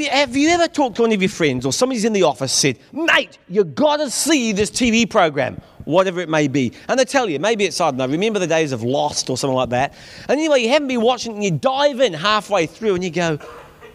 [0.00, 2.22] Have you, have you ever talked to one of your friends or somebody's in the
[2.22, 6.72] office said, mate, you've got to see this TV program, whatever it may be.
[6.88, 9.36] And they tell you, maybe it's, I don't know, remember the days of Lost or
[9.36, 9.92] something like that.
[10.26, 13.36] And anyway, you haven't been watching and you dive in halfway through and you go,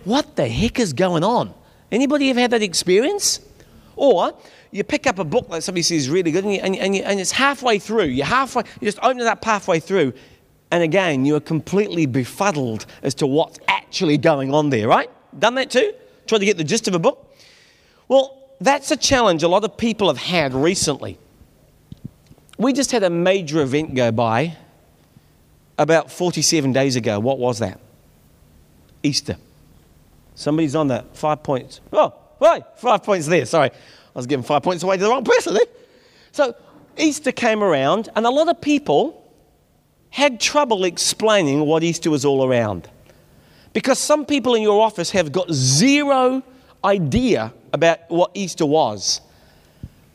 [0.04, 1.52] what the heck is going on?
[1.92, 3.40] Anybody ever had that experience?
[3.96, 4.38] Or
[4.70, 7.02] you pick up a book that somebody says is really good and, you, and, you,
[7.02, 8.06] and, it's halfway through.
[8.06, 10.14] You're halfway, you just open it up halfway through.
[10.70, 15.10] And again, you are completely befuddled as to what's actually going on there, right?
[15.38, 15.94] Done that too?
[16.28, 17.36] Tried to get the gist of a book?
[18.08, 21.18] Well, that's a challenge a lot of people have had recently.
[22.58, 24.58] We just had a major event go by
[25.78, 27.20] about 47 days ago.
[27.20, 27.80] What was that?
[29.04, 29.38] Easter.
[30.36, 31.16] Somebody's on that.
[31.16, 31.82] Five points.
[31.92, 32.64] Oh, right.
[32.78, 33.46] Five points there.
[33.46, 33.70] Sorry.
[33.70, 35.66] I was giving five points away to the wrong person there.
[36.32, 36.56] So
[36.98, 39.22] Easter came around, and a lot of people
[40.10, 42.90] had trouble explaining what Easter was all around.
[43.76, 46.42] Because some people in your office have got zero
[46.82, 49.20] idea about what Easter was.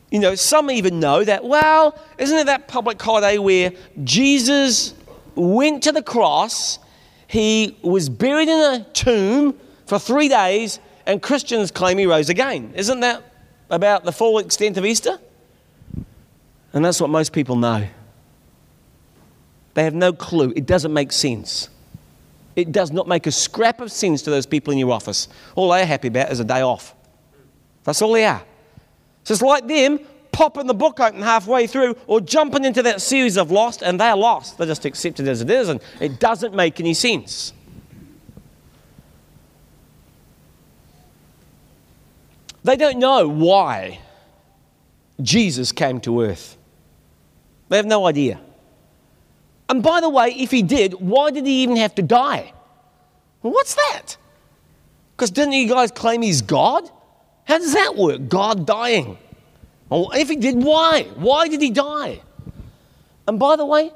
[0.09, 3.71] You know, some even know that, well, isn't it that public holiday where
[4.03, 4.95] Jesus
[5.35, 6.79] went to the cross,
[7.27, 12.73] he was buried in a tomb for three days, and Christians claim he rose again?
[12.75, 13.23] Isn't that
[13.69, 15.19] about the full extent of Easter?
[16.73, 17.87] And that's what most people know.
[19.75, 20.51] They have no clue.
[20.55, 21.69] It doesn't make sense.
[22.61, 25.27] It does not make a scrap of sense to those people in your office.
[25.55, 26.95] All they're happy about is a day off.
[27.83, 28.43] That's all they are.
[29.23, 29.99] So it's like them
[30.31, 34.15] popping the book open halfway through or jumping into that series of Lost, and they're
[34.15, 34.57] lost.
[34.57, 37.53] They just accept it as it is, and it doesn't make any sense.
[42.63, 43.99] They don't know why
[45.21, 46.57] Jesus came to earth.
[47.69, 48.39] They have no idea.
[49.71, 52.51] And by the way, if he did, why did he even have to die?
[53.39, 54.17] What's that?
[55.15, 56.91] Because didn't you guys claim he's God?
[57.45, 58.27] How does that work?
[58.27, 59.17] God dying.
[59.87, 61.03] Well, if he did, why?
[61.15, 62.19] Why did he die?
[63.25, 63.93] And by the way,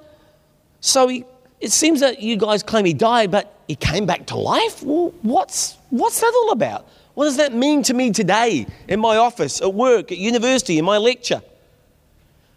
[0.80, 1.26] so he,
[1.60, 4.82] it seems that you guys claim he died, but he came back to life?
[4.82, 6.88] Well, what's, what's that all about?
[7.16, 10.86] What does that mean to me today in my office, at work, at university, in
[10.86, 11.42] my lecture?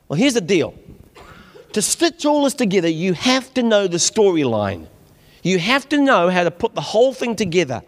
[0.07, 0.73] Well, here's the deal
[1.79, 4.89] to stitch all this together, you have to know the storyline.
[5.45, 7.83] You have to know how to put the whole thing together.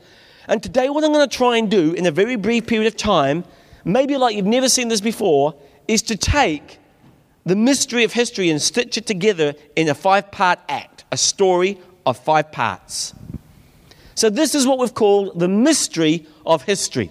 [0.46, 2.96] And today, what I'm going to try and do in a very brief period of
[2.96, 3.42] time,
[3.84, 5.56] maybe like you've never seen this before,
[5.88, 6.78] is to take
[7.44, 11.76] the mystery of history and stitch it together in a five part act, a story
[12.06, 13.12] of five parts.
[14.14, 17.10] So, this is what we've called the mystery of history.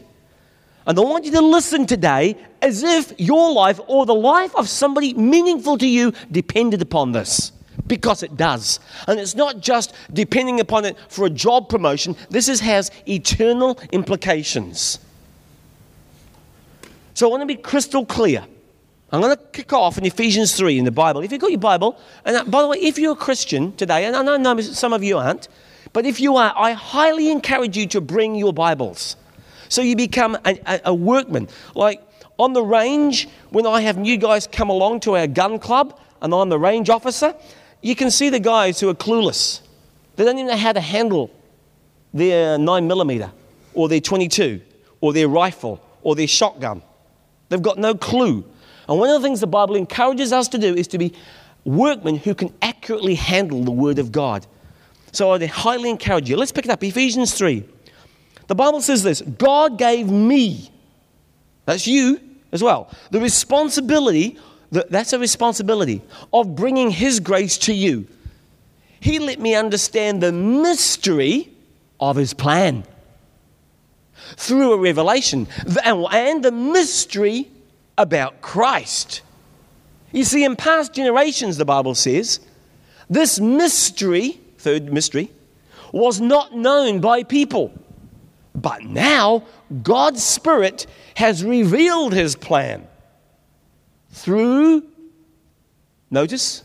[0.89, 4.67] And I want you to listen today as if your life or the life of
[4.67, 7.51] somebody meaningful to you depended upon this.
[7.85, 8.79] Because it does.
[9.07, 13.79] And it's not just depending upon it for a job promotion, this is, has eternal
[13.91, 14.97] implications.
[17.13, 18.44] So I want to be crystal clear.
[19.11, 21.21] I'm going to kick off in Ephesians 3 in the Bible.
[21.21, 24.06] If you've got your Bible, and uh, by the way, if you're a Christian today,
[24.06, 25.50] and I know some of you aren't,
[25.94, 29.16] but if you are, I highly encourage you to bring your Bibles.
[29.69, 31.47] So you become a, a, a workman.
[31.75, 32.02] Like
[32.38, 36.34] on the range, when I have new guys come along to our gun club and
[36.34, 37.34] I'm the range officer,
[37.81, 39.62] you can see the guys who are clueless.
[40.16, 41.31] They don't even know how to handle
[42.13, 43.31] their 9mm
[43.74, 44.62] or their 22
[45.00, 46.81] or their rifle or their shotgun.
[47.47, 48.44] They've got no clue.
[48.88, 51.13] And one of the things the Bible encourages us to do is to be
[51.63, 54.46] workmen who can accurately handle the Word of God.
[55.12, 56.38] So I highly encourage you.
[56.38, 57.63] Let's pick it up Ephesians 3.
[58.49, 60.71] The Bible says this God gave me,
[61.65, 62.19] that's you
[62.51, 64.39] as well, the responsibility,
[64.71, 66.01] that's a responsibility
[66.33, 68.07] of bringing His grace to you.
[68.99, 71.51] He let me understand the mystery
[71.99, 72.85] of His plan
[74.35, 75.47] through a revelation
[75.83, 77.47] and the mystery
[77.99, 79.21] about Christ.
[80.11, 82.39] You see, in past generations, the Bible says,
[83.11, 85.29] this mystery, third mystery,
[85.91, 87.71] was not known by people.
[88.61, 89.44] But now,
[89.83, 92.88] God's Spirit has revealed His plan
[94.11, 94.83] through,
[96.09, 96.63] notice,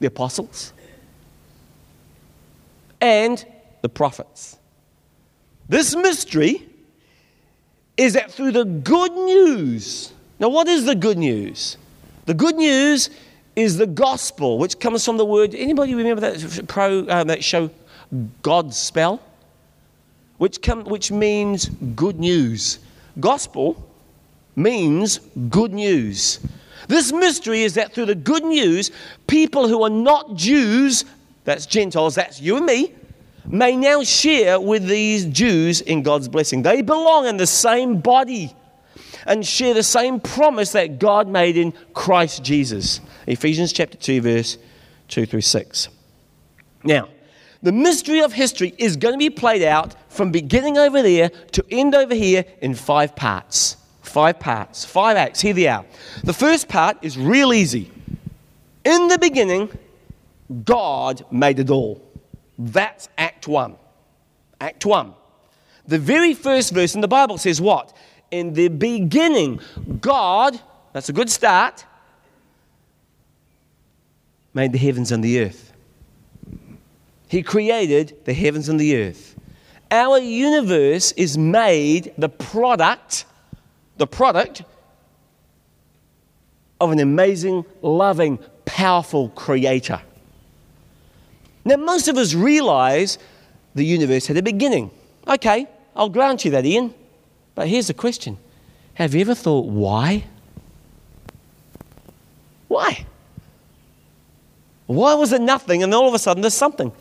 [0.00, 0.72] the apostles
[3.00, 3.44] and
[3.82, 4.58] the prophets.
[5.68, 6.66] This mystery
[7.96, 11.76] is that through the good news, now what is the good news?
[12.26, 13.10] The good news
[13.54, 15.54] is the gospel, which comes from the word.
[15.54, 17.70] Anybody remember that pro uh, that show
[18.42, 19.20] Godspell?
[20.38, 22.78] Which, come, which means good news.
[23.18, 23.88] Gospel
[24.54, 25.18] means
[25.48, 26.40] good news.
[26.88, 28.90] This mystery is that through the good news,
[29.26, 31.04] people who are not Jews,
[31.44, 32.92] that's Gentiles, that's you and me,
[33.46, 36.62] may now share with these Jews in God's blessing.
[36.62, 38.54] They belong in the same body
[39.26, 43.00] and share the same promise that God made in Christ Jesus.
[43.26, 44.58] Ephesians chapter 2, verse
[45.08, 45.88] 2 through 6.
[46.84, 47.08] Now,
[47.62, 51.64] the mystery of history is going to be played out from beginning over there to
[51.70, 53.76] end over here in five parts.
[54.02, 55.40] Five parts, five acts.
[55.40, 55.84] Here they are.
[56.24, 57.90] The first part is real easy.
[58.84, 59.76] In the beginning,
[60.64, 62.00] God made it all.
[62.58, 63.76] That's Act 1.
[64.60, 65.12] Act 1.
[65.86, 67.96] The very first verse in the Bible says what?
[68.30, 69.60] In the beginning,
[70.00, 70.58] God,
[70.92, 71.84] that's a good start,
[74.54, 75.65] made the heavens and the earth.
[77.28, 79.36] He created the heavens and the earth.
[79.90, 83.24] Our universe is made the product,
[83.96, 84.62] the product
[86.80, 90.00] of an amazing, loving, powerful creator.
[91.64, 93.18] Now, most of us realize
[93.74, 94.90] the universe had a beginning.
[95.26, 96.94] Okay, I'll grant you that, Ian.
[97.54, 98.38] But here's the question
[98.94, 100.24] Have you ever thought why?
[102.68, 103.06] Why?
[104.86, 106.92] Why was there nothing and all of a sudden there's something?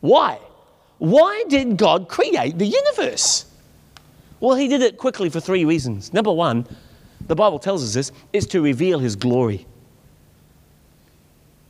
[0.00, 0.38] Why?
[0.98, 3.46] Why did God create the universe?
[4.40, 6.12] Well, He did it quickly for three reasons.
[6.12, 6.66] Number one,
[7.26, 9.66] the Bible tells us this, is to reveal His glory.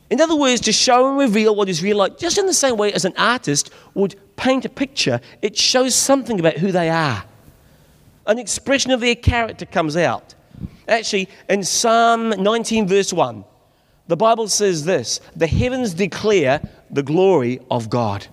[0.09, 2.77] In other words, to show and reveal what is real, like just in the same
[2.77, 7.23] way as an artist would paint a picture, it shows something about who they are.
[8.25, 10.33] An expression of their character comes out.
[10.87, 13.43] Actually, in Psalm 19, verse 1,
[14.09, 18.25] the Bible says this The heavens declare the glory of God.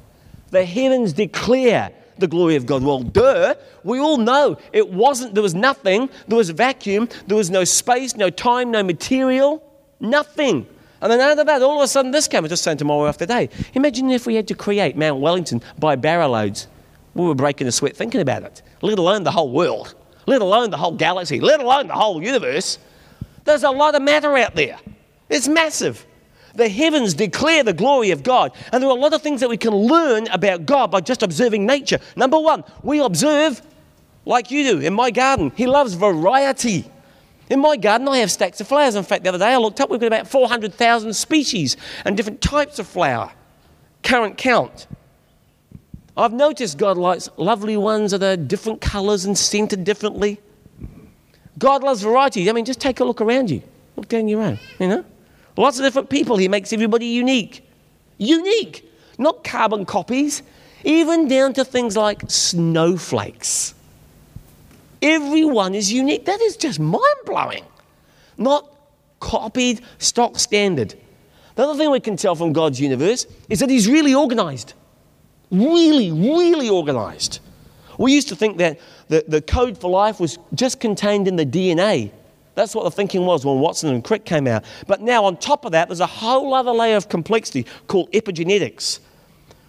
[0.50, 2.82] The heavens declare the glory of God.
[2.82, 7.36] Well, duh, we all know it wasn't, there was nothing, there was a vacuum, there
[7.36, 9.62] was no space, no time, no material,
[10.00, 10.66] nothing.
[11.02, 12.42] And then out of that, all of a sudden, this came.
[12.42, 13.50] I just saying tomorrow after day.
[13.74, 16.68] Imagine if we had to create Mount Wellington by barrow loads.
[17.14, 19.94] We were breaking a sweat thinking about it, let alone the whole world,
[20.24, 22.78] let alone the whole galaxy, let alone the whole universe.
[23.44, 24.78] There's a lot of matter out there.
[25.28, 26.06] It's massive.
[26.54, 28.52] The heavens declare the glory of God.
[28.72, 31.22] And there are a lot of things that we can learn about God by just
[31.22, 31.98] observing nature.
[32.16, 33.60] Number one, we observe
[34.24, 35.52] like you do in my garden.
[35.54, 36.90] He loves variety.
[37.48, 38.94] In my garden, I have stacks of flowers.
[38.96, 42.40] In fact, the other day I looked up, we've got about 400,000 species and different
[42.40, 43.32] types of flower.
[44.02, 44.86] Current count.
[46.16, 50.40] I've noticed God likes lovely ones that are different colors and scented differently.
[51.58, 52.48] God loves variety.
[52.48, 53.62] I mean, just take a look around you.
[53.96, 55.04] Look down your own, you know?
[55.56, 56.36] Lots of different people.
[56.36, 57.66] He makes everybody unique.
[58.18, 58.90] Unique.
[59.18, 60.42] Not carbon copies,
[60.84, 63.74] even down to things like snowflakes.
[65.00, 66.24] Everyone is unique.
[66.26, 67.64] That is just mind blowing.
[68.36, 68.70] Not
[69.20, 70.94] copied, stock standard.
[71.54, 74.74] The other thing we can tell from God's universe is that He's really organized.
[75.50, 77.40] Really, really organized.
[77.98, 78.78] We used to think that
[79.08, 82.10] the, the code for life was just contained in the DNA.
[82.56, 84.64] That's what the thinking was when Watson and Crick came out.
[84.88, 88.98] But now, on top of that, there's a whole other layer of complexity called epigenetics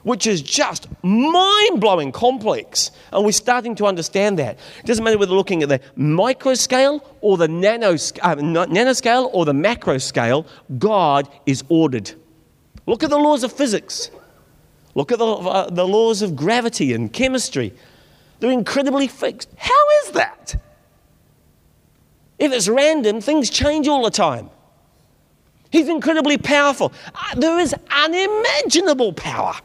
[0.08, 2.92] which is just mind blowing complex.
[3.12, 4.58] And we're starting to understand that.
[4.80, 9.44] It doesn't matter whether we're looking at the micro scale or the uh, nanoscale or
[9.44, 10.48] the macro scale,
[10.78, 12.14] God is ordered.
[12.86, 14.10] Look at the laws of physics.
[14.96, 17.74] Look at the, uh, the laws of gravity and chemistry.
[18.40, 19.50] They're incredibly fixed.
[19.58, 20.56] How is that?
[22.40, 24.50] If it's random, things change all the time.
[25.72, 26.94] He's incredibly powerful.
[27.14, 29.56] Uh, there is unimaginable power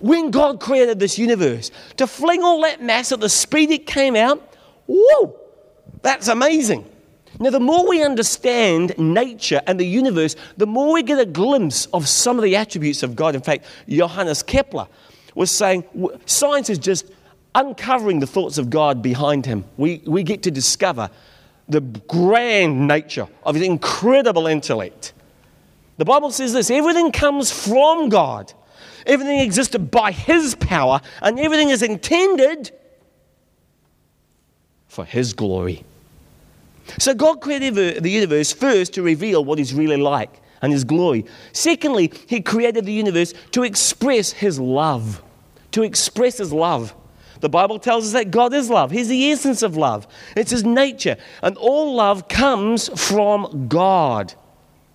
[0.00, 4.16] when God created this universe, to fling all that mass at the speed it came
[4.16, 4.54] out,
[4.86, 5.38] whoa,
[6.02, 6.86] that's amazing.
[7.38, 11.86] Now, the more we understand nature and the universe, the more we get a glimpse
[11.86, 13.34] of some of the attributes of God.
[13.34, 14.88] In fact, Johannes Kepler
[15.34, 15.84] was saying
[16.26, 17.06] science is just
[17.54, 19.64] uncovering the thoughts of God behind him.
[19.76, 21.08] We, we get to discover
[21.70, 25.12] the grand nature of his incredible intellect.
[25.96, 28.52] The Bible says this everything comes from God
[29.06, 32.70] Everything existed by His power, and everything is intended
[34.88, 35.84] for His glory.
[36.98, 41.24] So, God created the universe first to reveal what He's really like and His glory.
[41.52, 45.22] Secondly, He created the universe to express His love.
[45.72, 46.94] To express His love.
[47.40, 48.90] The Bible tells us that God is love.
[48.90, 50.06] He's the essence of love,
[50.36, 51.16] it's His nature.
[51.42, 54.34] And all love comes from God.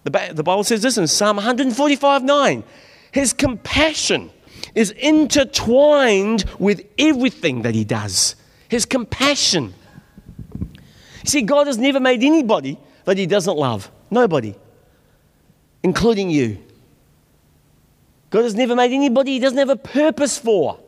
[0.03, 2.63] The, the Bible says this in Psalm 145 9.
[3.11, 4.31] His compassion
[4.75, 8.35] is intertwined with everything that he does.
[8.67, 9.73] His compassion.
[11.23, 13.89] See, God has never made anybody that he doesn't love.
[14.11, 14.55] Nobody,
[15.81, 16.59] including you.
[18.29, 20.79] God has never made anybody He doesn't have a purpose for.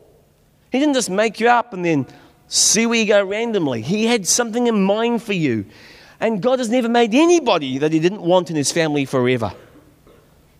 [0.70, 2.06] He didn't just make you up and then
[2.46, 3.82] see where you go randomly.
[3.82, 5.66] He had something in mind for you.
[6.20, 9.52] And God has never made anybody that He didn't want in His family forever.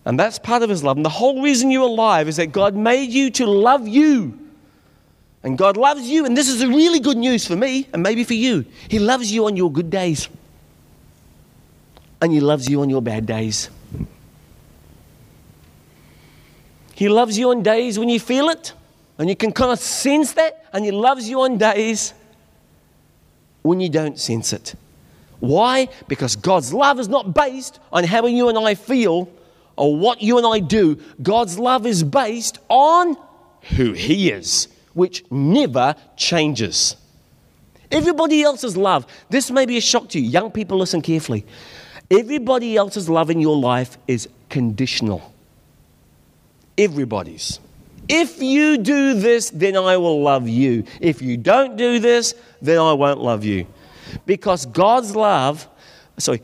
[0.05, 0.97] And that's part of His love.
[0.97, 4.39] And the whole reason you're alive is that God made you to love you.
[5.43, 6.25] And God loves you.
[6.25, 8.65] And this is really good news for me and maybe for you.
[8.87, 10.29] He loves you on your good days,
[12.21, 13.69] and He loves you on your bad days.
[16.93, 18.73] He loves you on days when you feel it,
[19.19, 22.13] and you can kind of sense that, and He loves you on days
[23.61, 24.75] when you don't sense it.
[25.41, 25.89] Why?
[26.07, 29.29] Because God's love is not based on how you and I feel
[29.75, 30.99] or what you and I do.
[31.21, 33.17] God's love is based on
[33.75, 36.95] who He is, which never changes.
[37.91, 40.29] Everybody else's love, this may be a shock to you.
[40.29, 41.45] Young people, listen carefully.
[42.09, 45.33] Everybody else's love in your life is conditional.
[46.77, 47.59] Everybody's.
[48.09, 50.83] If you do this, then I will love you.
[50.99, 53.67] If you don't do this, then I won't love you.
[54.25, 55.69] Because God's love,
[56.17, 56.41] sorry,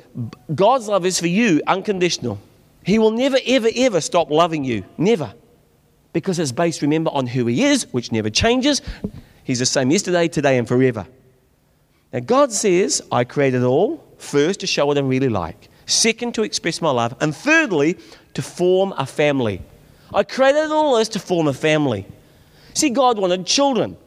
[0.53, 2.39] God's love is for you unconditional.
[2.83, 4.85] He will never, ever, ever stop loving you.
[4.99, 5.33] Never.
[6.13, 8.83] Because it's based, remember, on who He is, which never changes.
[9.43, 11.07] He's the same yesterday, today, and forever.
[12.13, 16.43] Now, God says, I created all, first, to show what I'm really like, second, to
[16.43, 17.97] express my love, and thirdly,
[18.35, 19.63] to form a family.
[20.13, 22.05] I created all this to form a family.
[22.73, 23.97] See, God wanted children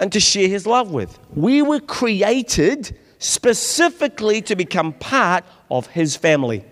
[0.00, 1.18] and to share his love with.
[1.34, 6.64] We were created specifically to become part of his family.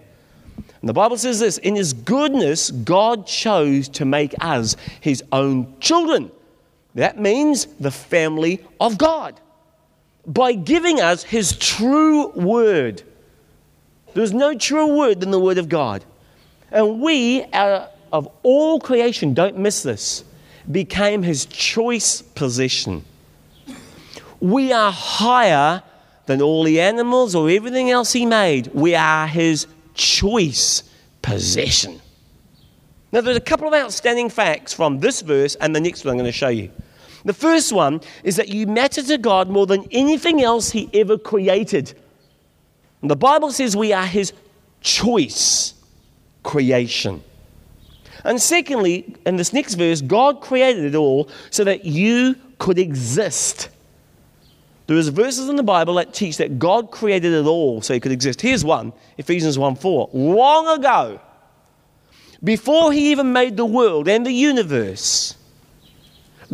[0.81, 5.75] And the Bible says this in his goodness, God chose to make us his own
[5.81, 6.31] children.
[6.95, 9.39] That means the family of God.
[10.27, 13.03] By giving us his true word.
[14.15, 16.05] There's no truer word than the word of God.
[16.73, 20.25] And we, out of all creation, don't miss this,
[20.71, 23.05] became his choice possession
[24.41, 25.83] we are higher
[26.27, 28.69] than all the animals or everything else He made.
[28.69, 30.83] We are His choice
[31.23, 32.01] possession.
[33.13, 36.19] Now, there's a couple of outstanding facts from this verse and the next one I'm
[36.19, 36.71] going to show you.
[37.25, 41.19] The first one is that you matter to God more than anything else He ever
[41.19, 41.93] created.
[43.03, 44.33] And the Bible says we are His
[44.81, 45.75] choice
[46.43, 47.23] creation.
[48.25, 53.69] And secondly, in this next verse, God created it all so that you could exist.
[54.87, 58.13] There's verses in the Bible that teach that God created it all so it could
[58.13, 58.41] exist.
[58.41, 60.11] Here's one Ephesians 1 4.
[60.13, 61.21] Long ago,
[62.43, 65.37] before He even made the world and the universe,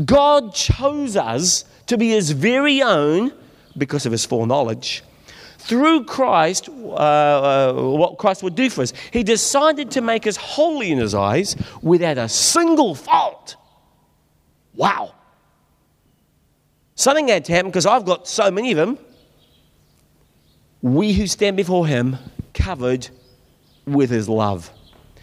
[0.04, 3.32] God chose us to be His very own
[3.78, 5.02] because of His foreknowledge.
[5.66, 10.36] Through Christ, uh, uh, what Christ would do for us, He decided to make us
[10.36, 13.56] holy in His eyes without a single fault.
[14.76, 15.12] Wow.
[16.94, 18.96] Something had to happen because I've got so many of them.
[20.82, 22.16] We who stand before Him
[22.54, 23.08] covered
[23.86, 24.70] with His love.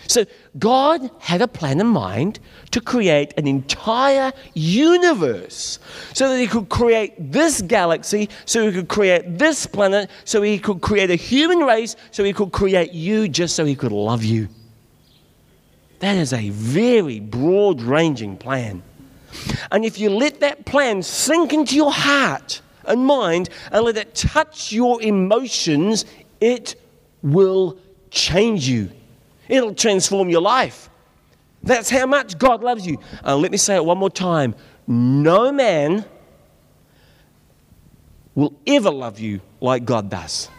[0.08, 0.26] So
[0.60, 2.40] God had a plan in mind
[2.72, 5.80] to create an entire universe
[6.14, 10.60] so that He could create this galaxy, so He could create this planet, so He
[10.60, 14.24] could create a human race, so He could create you just so He could love
[14.24, 14.50] you.
[16.00, 18.84] That is a very broad ranging plan.
[19.72, 24.14] And if you let that plan sink into your heart and mind and let it
[24.14, 26.06] touch your emotions,
[26.42, 26.76] it
[27.22, 27.78] will
[28.12, 28.92] change you.
[29.54, 30.90] It'll transform your life.
[31.62, 32.98] That's how much God loves you.
[33.24, 34.56] And let me say it one more time
[34.88, 36.04] no man
[38.34, 40.50] will ever love you like God does.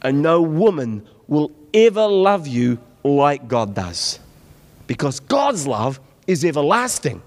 [0.00, 4.18] And no woman will ever love you like God does.
[4.86, 7.20] Because God's love is everlasting.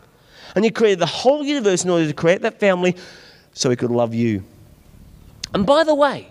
[0.55, 2.95] And He created the whole universe in order to create that family
[3.53, 4.43] so He could love you.
[5.53, 6.30] And by the way,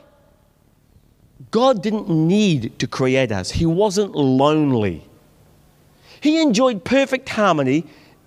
[1.51, 5.07] God didn't need to create us, He wasn't lonely.
[6.21, 7.87] He enjoyed perfect harmony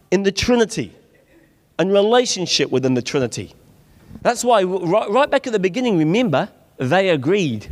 [0.10, 0.94] in the Trinity
[1.78, 3.54] and relationship within the Trinity.
[4.22, 7.68] That's why, right, back at the beginning, remember, they agreed.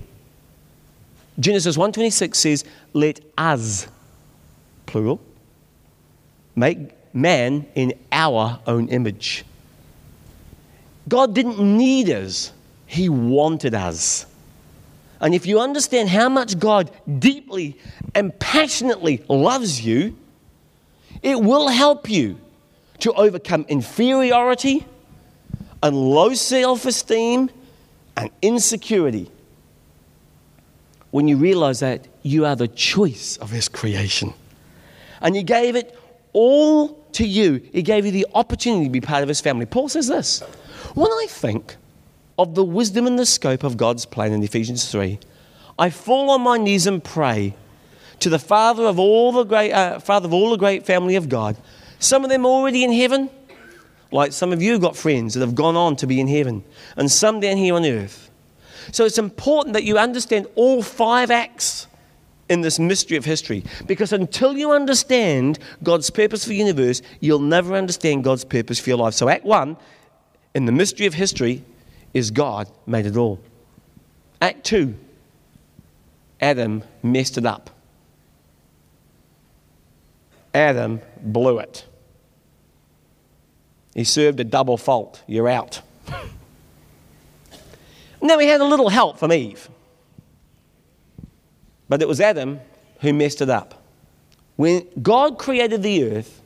[1.39, 3.87] Genesis 1:26 says, "Let us,
[4.85, 5.19] plural,
[6.55, 9.43] make man in our own image.
[11.07, 12.51] God didn't need us,
[12.85, 14.25] He wanted us.
[15.21, 17.77] And if you understand how much God deeply
[18.15, 20.17] and passionately loves you,
[21.21, 22.39] it will help you
[22.99, 24.85] to overcome inferiority
[25.83, 27.49] and low self esteem
[28.17, 29.31] and insecurity
[31.11, 34.33] when you realize that you are the choice of His creation.
[35.21, 35.97] And He gave it
[36.33, 37.61] all to you.
[37.71, 39.65] He gave you the opportunity to be part of his family.
[39.65, 40.41] Paul says this
[40.93, 41.75] When I think
[42.41, 45.19] of the wisdom and the scope of God's plan in Ephesians 3,
[45.77, 47.55] I fall on my knees and pray
[48.19, 51.29] to the Father of all the great, uh, Father of all the great family of
[51.29, 51.55] God.
[51.99, 53.29] Some of them already in heaven,
[54.11, 56.63] like some of you got friends that have gone on to be in heaven,
[56.97, 58.29] and some down here on earth.
[58.91, 61.87] So it's important that you understand all five acts
[62.49, 63.63] in this mystery of history.
[63.85, 68.89] Because until you understand God's purpose for the universe, you'll never understand God's purpose for
[68.89, 69.13] your life.
[69.13, 69.77] So, Act one
[70.53, 71.63] in the mystery of history
[72.13, 73.39] is God made it all.
[74.41, 74.95] Act two,
[76.39, 77.69] Adam messed it up.
[80.53, 81.85] Adam blew it.
[83.93, 85.21] He served a double fault.
[85.27, 85.81] You're out.
[88.21, 89.69] now he had a little help from Eve.
[91.87, 92.59] But it was Adam
[93.01, 93.83] who messed it up.
[94.55, 96.40] When God created the earth,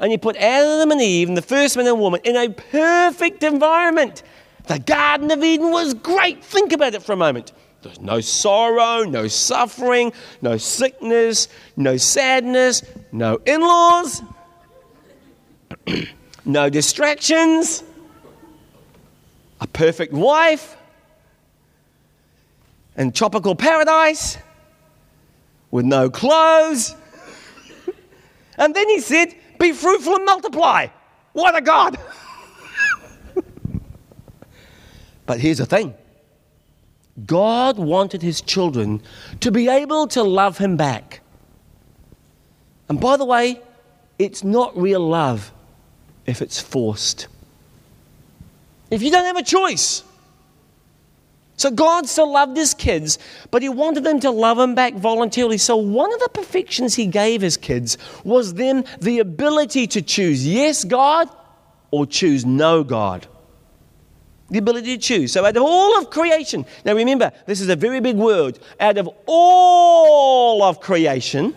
[0.00, 3.42] and He put Adam and Eve, and the first man and woman, in a perfect
[3.42, 4.22] environment.
[4.66, 6.42] The Garden of Eden was great.
[6.42, 7.52] Think about it for a moment.
[7.82, 12.82] There's no sorrow, no suffering, no sickness, no sadness,
[13.12, 14.22] no in laws,
[16.46, 17.84] no distractions,
[19.60, 20.78] a perfect wife,
[22.96, 24.38] and tropical paradise
[25.70, 26.94] with no clothes.
[28.58, 30.88] and then he said, Be fruitful and multiply.
[31.32, 31.96] What a God!
[35.24, 35.94] but here's the thing
[37.24, 39.00] God wanted his children
[39.40, 41.22] to be able to love him back.
[42.90, 43.62] And by the way,
[44.18, 45.50] it's not real love
[46.26, 47.28] if it's forced.
[48.90, 50.02] If you don't have a choice,
[51.56, 53.18] so God still loved his kids,
[53.50, 55.58] but he wanted them to love him back voluntarily.
[55.58, 60.46] So one of the perfections he gave his kids was them the ability to choose
[60.46, 61.28] yes, God,
[61.90, 63.28] or choose no, God.
[64.50, 65.32] The ability to choose.
[65.32, 68.58] So out of all of creation, now remember, this is a very big word.
[68.80, 71.56] Out of all of creation,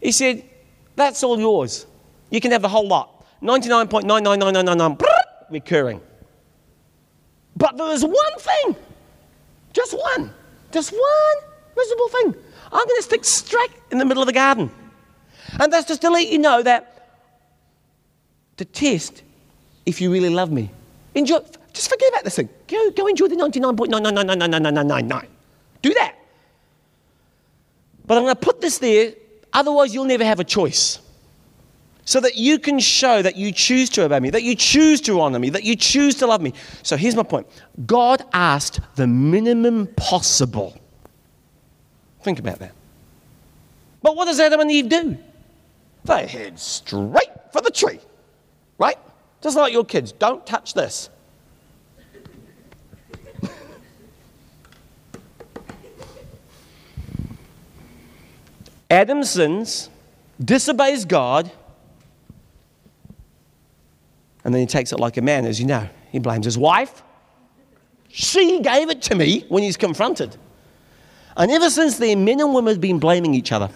[0.00, 0.42] he said,
[0.96, 1.86] that's all yours.
[2.30, 3.26] You can have the whole lot.
[3.42, 5.02] 99.99999
[5.50, 6.00] recurring.
[7.60, 8.74] But there is one thing,
[9.74, 10.32] just one,
[10.72, 11.36] just one
[11.76, 12.34] miserable thing.
[12.72, 14.70] I'm going to stick straight in the middle of the garden.
[15.60, 16.86] And that's just to let you know that
[18.56, 19.22] to test
[19.84, 20.70] if you really love me.
[21.14, 21.40] Enjoy,
[21.74, 22.48] just forget about this thing.
[22.66, 25.26] Go, go enjoy the 99.9999999.
[25.82, 26.14] Do that.
[28.06, 29.12] But I'm going to put this there,
[29.52, 30.98] otherwise, you'll never have a choice
[32.04, 35.20] so that you can show that you choose to obey me, that you choose to
[35.20, 36.54] honor me, that you choose to love me.
[36.82, 37.46] So here's my point
[37.86, 40.76] God asked the minimum possible.
[42.22, 42.72] Think about that.
[44.02, 45.18] But what does Adam and Eve do?
[46.04, 48.00] They head straight for the tree,
[48.78, 48.96] right?
[49.42, 50.12] Just like your kids.
[50.12, 51.10] Don't touch this.
[58.90, 59.90] Adam sins,
[60.42, 61.52] disobeys God,
[64.44, 65.88] and then he takes it like a man, as you know.
[66.10, 67.02] He blames his wife.
[68.08, 70.36] She gave it to me when he's confronted.
[71.36, 73.70] And ever since then, men and women have been blaming each other.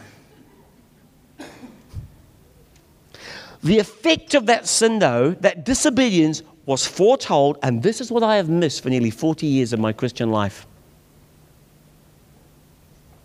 [3.63, 8.37] The effect of that sin, though, that disobedience, was foretold, and this is what I
[8.37, 10.67] have missed for nearly 40 years of my Christian life.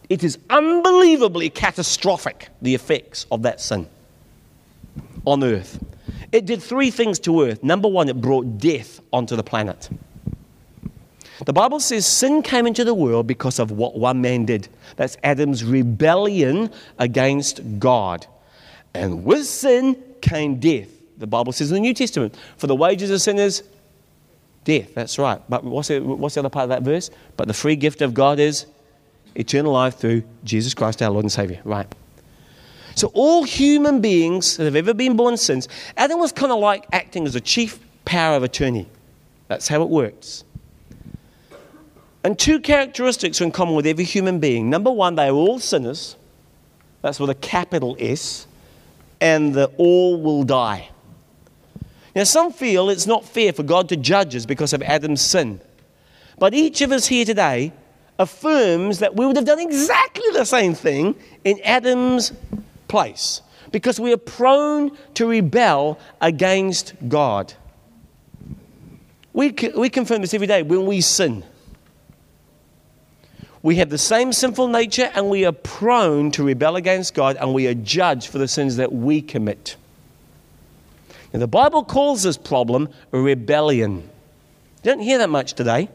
[0.10, 3.88] It is unbelievably catastrophic, the effects of that sin
[5.25, 5.80] on earth.
[6.31, 7.63] It did three things to earth.
[7.63, 9.89] Number one, it brought death onto the planet.
[11.45, 14.67] The Bible says sin came into the world because of what one man did.
[14.97, 18.27] That's Adam's rebellion against God.
[18.93, 20.89] And with sin came death.
[21.17, 23.63] The Bible says in the New Testament, for the wages of sin is
[24.65, 24.93] death.
[24.93, 25.41] That's right.
[25.47, 27.09] But what's the, what's the other part of that verse?
[27.37, 28.65] But the free gift of God is
[29.35, 31.61] eternal life through Jesus Christ our Lord and Savior.
[31.63, 31.87] Right.
[32.99, 36.85] So, all human beings that have ever been born since, Adam was kind of like
[36.91, 38.89] acting as a chief power of attorney.
[39.47, 40.43] That's how it works.
[42.25, 44.69] And two characteristics are in common with every human being.
[44.69, 46.17] Number one, they are all sinners.
[47.01, 48.47] That's with a capital S.
[49.21, 50.89] And the all will die.
[52.13, 55.62] Now, some feel it's not fair for God to judge us because of Adam's sin.
[56.38, 57.71] But each of us here today
[58.17, 62.33] affirms that we would have done exactly the same thing in Adam's
[62.89, 67.54] place because we are prone to rebel against God.
[69.32, 71.45] We, we confirm this every day when we sin.
[73.62, 77.54] We have the same sinful nature and we are prone to rebel against God and
[77.54, 79.75] we are judged for the sins that we commit.
[81.34, 83.97] Now, the Bible calls this problem rebellion.
[84.84, 85.89] You don't hear that much today.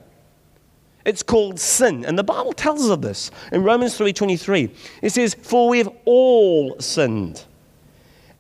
[1.05, 3.31] It's called sin, and the Bible tells us of this.
[3.53, 4.71] In Romans 3:23,
[5.03, 7.45] it says, "For we have all sinned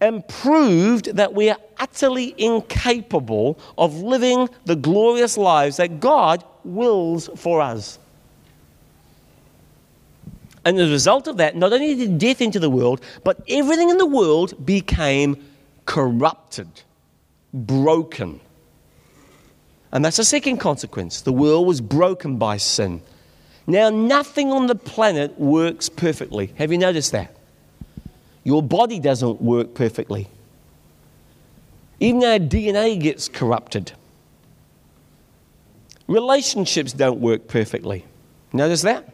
[0.01, 7.29] and proved that we are utterly incapable of living the glorious lives that God wills
[7.37, 7.99] for us."
[10.65, 13.91] And as a result of that, not only did death enter the world, but everything
[13.91, 15.37] in the world became
[15.85, 16.69] corrupted,
[17.53, 18.41] broken.
[19.95, 21.21] And that's the second consequence.
[21.21, 23.01] The world was broken by sin.
[23.67, 26.53] Now, nothing on the planet works perfectly.
[26.57, 27.35] Have you noticed that?
[28.43, 30.29] Your body doesn't work perfectly.
[32.01, 33.93] Even our DNA gets corrupted.
[36.09, 38.05] Relationships don't work perfectly.
[38.53, 39.09] Notice that?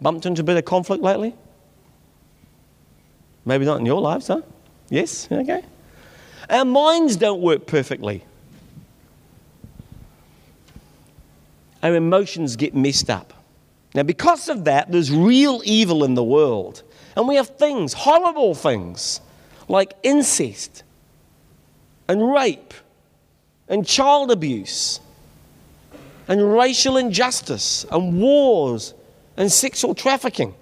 [0.00, 1.34] Bumped into a bit of conflict lately?
[3.46, 4.42] Maybe not in your lives, huh?
[4.90, 5.26] Yes?
[5.32, 5.64] Okay.
[6.50, 8.22] Our minds don't work perfectly.
[11.82, 13.32] Our emotions get messed up.
[13.94, 16.82] Now, because of that, there's real evil in the world.
[17.16, 19.20] And we have things, horrible things,
[19.68, 20.82] like incest
[22.08, 22.74] and rape
[23.68, 25.00] and child abuse
[26.28, 28.94] and racial injustice and wars
[29.36, 30.54] and sexual trafficking.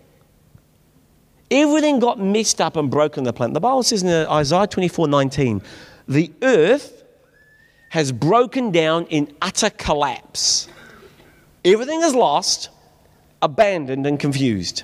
[1.51, 3.55] Everything got messed up and broken the planet.
[3.55, 5.63] The Bible says in uh, Isaiah 24 19,
[6.09, 7.05] the earth
[7.91, 10.69] has broken down in utter collapse.
[11.65, 12.69] Everything is lost,
[13.41, 14.83] abandoned, and confused.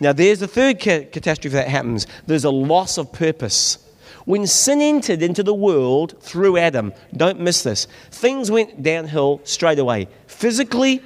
[0.00, 3.78] Now, there's the third ca- catastrophe that happens there's a loss of purpose.
[4.24, 9.78] When sin entered into the world through Adam, don't miss this, things went downhill straight
[9.78, 11.02] away physically,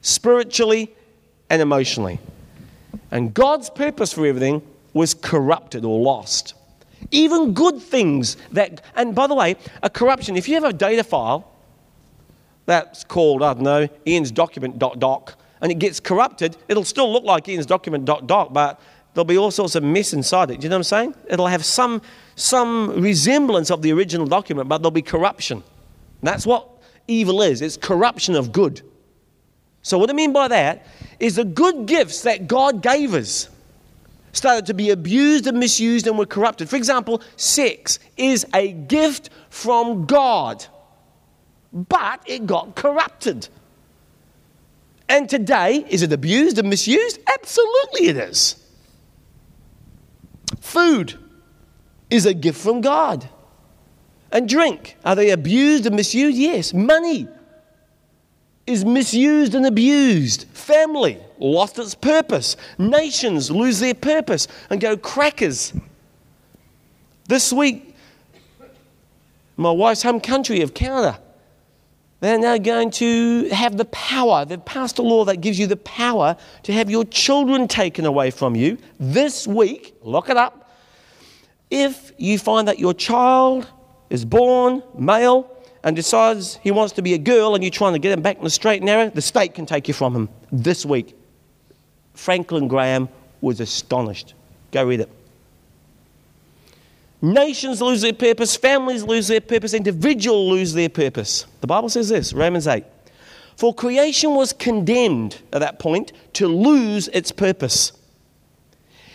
[0.00, 0.94] spiritually,
[1.50, 2.18] and emotionally.
[3.10, 4.62] And God's purpose for everything
[4.94, 6.54] was corrupted or lost.
[7.10, 11.02] Even good things that, and by the way, a corruption, if you have a data
[11.04, 11.49] file
[12.70, 17.12] that's called, I don't know, Ian's document dot doc, and it gets corrupted, it'll still
[17.12, 18.80] look like Ian's document dot doc, but
[19.12, 20.60] there'll be all sorts of mess inside it.
[20.60, 21.14] Do you know what I'm saying?
[21.28, 22.00] It'll have some,
[22.36, 25.62] some resemblance of the original document, but there'll be corruption.
[26.22, 26.68] That's what
[27.08, 28.82] evil is it's corruption of good.
[29.82, 30.86] So, what I mean by that
[31.18, 33.48] is the good gifts that God gave us
[34.32, 36.68] started to be abused and misused and were corrupted.
[36.68, 40.64] For example, sex is a gift from God,
[41.72, 43.48] but it got corrupted.
[45.08, 47.18] And today, is it abused and misused?
[47.32, 48.56] Absolutely, it is.
[50.60, 51.18] Food
[52.10, 53.28] is a gift from God.
[54.32, 56.36] And drink, are they abused and misused?
[56.36, 56.72] Yes.
[56.72, 57.26] Money
[58.66, 60.46] is misused and abused.
[60.52, 62.56] Family lost its purpose.
[62.78, 65.72] Nations lose their purpose and go crackers.
[67.26, 67.96] This week,
[69.56, 71.20] my wife's home country of Canada,
[72.20, 74.44] they're now going to have the power.
[74.44, 78.30] They've passed a law that gives you the power to have your children taken away
[78.30, 79.96] from you this week.
[80.02, 80.70] Lock it up.
[81.70, 83.68] If you find that your child
[84.10, 85.50] is born male
[85.82, 88.36] and decides he wants to be a girl and you're trying to get him back
[88.36, 91.16] in the straight and narrow, the state can take you from him this week.
[92.14, 93.08] Franklin Graham
[93.40, 94.34] was astonished.
[94.72, 95.10] Go read it.
[97.22, 101.46] Nations lose their purpose, families lose their purpose, individuals lose their purpose.
[101.60, 102.84] The Bible says this, Romans 8.
[103.56, 107.92] For creation was condemned at that point to lose its purpose.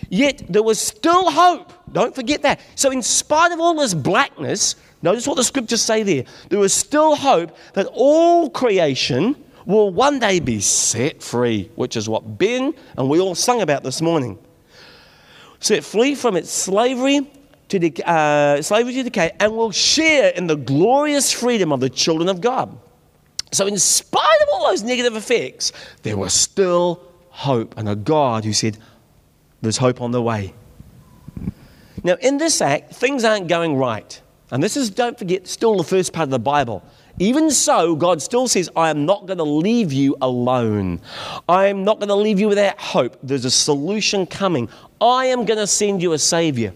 [0.07, 1.73] Yet there was still hope.
[1.91, 2.59] Don't forget that.
[2.75, 6.23] So, in spite of all this blackness, Notice what the scriptures say there.
[6.49, 9.35] There is still hope that all creation
[9.67, 13.83] will one day be set free, which is what Ben and we all sung about
[13.83, 14.39] this morning.
[15.59, 17.29] Set free from its slavery
[17.69, 21.89] to, de- uh, slavery to decay and will share in the glorious freedom of the
[21.89, 22.77] children of God.
[23.51, 25.71] So, in spite of all those negative effects,
[26.03, 28.77] there was still hope and a God who said,
[29.61, 30.53] There's hope on the way.
[32.03, 34.21] Now, in this act, things aren't going right.
[34.51, 36.83] And this is, don't forget, still the first part of the Bible.
[37.17, 40.99] Even so, God still says, I am not going to leave you alone.
[41.47, 43.17] I am not going to leave you without hope.
[43.23, 44.69] There's a solution coming.
[44.99, 46.73] I am going to send you a Savior.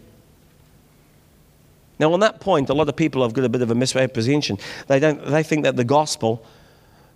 [2.00, 4.58] Now, on that point, a lot of people have got a bit of a misrepresentation.
[4.88, 6.46] They, don't, they think that the gospel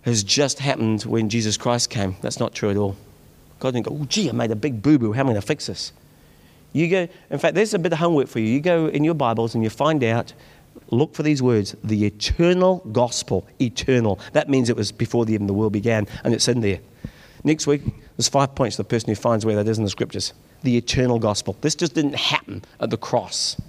[0.02, 2.16] has just happened when Jesus Christ came.
[2.20, 2.96] That's not true at all.
[3.60, 5.12] God didn't go, oh, gee, I made a big boo boo.
[5.12, 5.92] How am I going to fix this?
[6.74, 8.46] You go, in fact, there's a bit of homework for you.
[8.46, 10.34] You go in your Bibles and you find out,
[10.90, 13.46] look for these words, the eternal gospel.
[13.60, 14.18] Eternal.
[14.32, 16.80] That means it was before the, even the world began, and it's in there.
[17.44, 17.82] Next week,
[18.16, 20.32] There's five points to the person who finds where that is in the scriptures.
[20.62, 21.56] The eternal gospel.
[21.60, 23.60] This just didn't happen at the cross.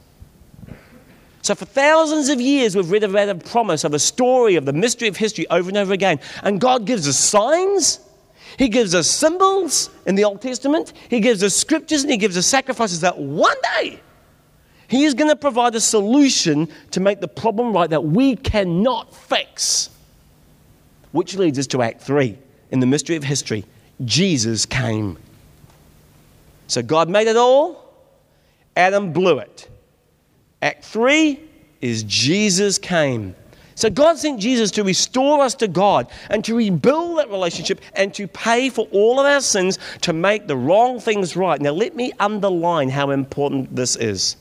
[1.45, 4.73] So, for thousands of years, we've read about a promise of a story of the
[4.73, 6.19] mystery of history over and over again.
[6.41, 7.99] And God gives us signs,
[8.57, 12.35] He gives us symbols in the Old Testament, He gives us scriptures, and He gives
[12.35, 13.99] us sacrifices that one day
[14.87, 19.13] He is going to provide a solution to make the problem right that we cannot
[19.13, 19.91] fix.
[21.11, 22.39] Which leads us to Act 3
[22.71, 23.65] in the mystery of history
[24.03, 25.19] Jesus came.
[26.65, 27.93] So, God made it all,
[28.75, 29.69] Adam blew it.
[30.65, 31.39] Act three
[31.79, 33.35] is Jesus came.
[33.75, 38.11] So God sent Jesus to restore us to God and to rebuild that relationship and
[38.15, 41.61] to pay for all of our sins to make the wrong things right.
[41.61, 44.37] Now, let me underline how important this is.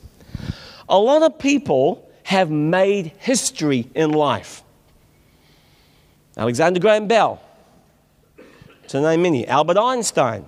[0.89, 4.63] A lot of people have made history in life.
[6.39, 7.39] Alexander Graham Bell,
[8.89, 10.47] to name many, Albert Einstein,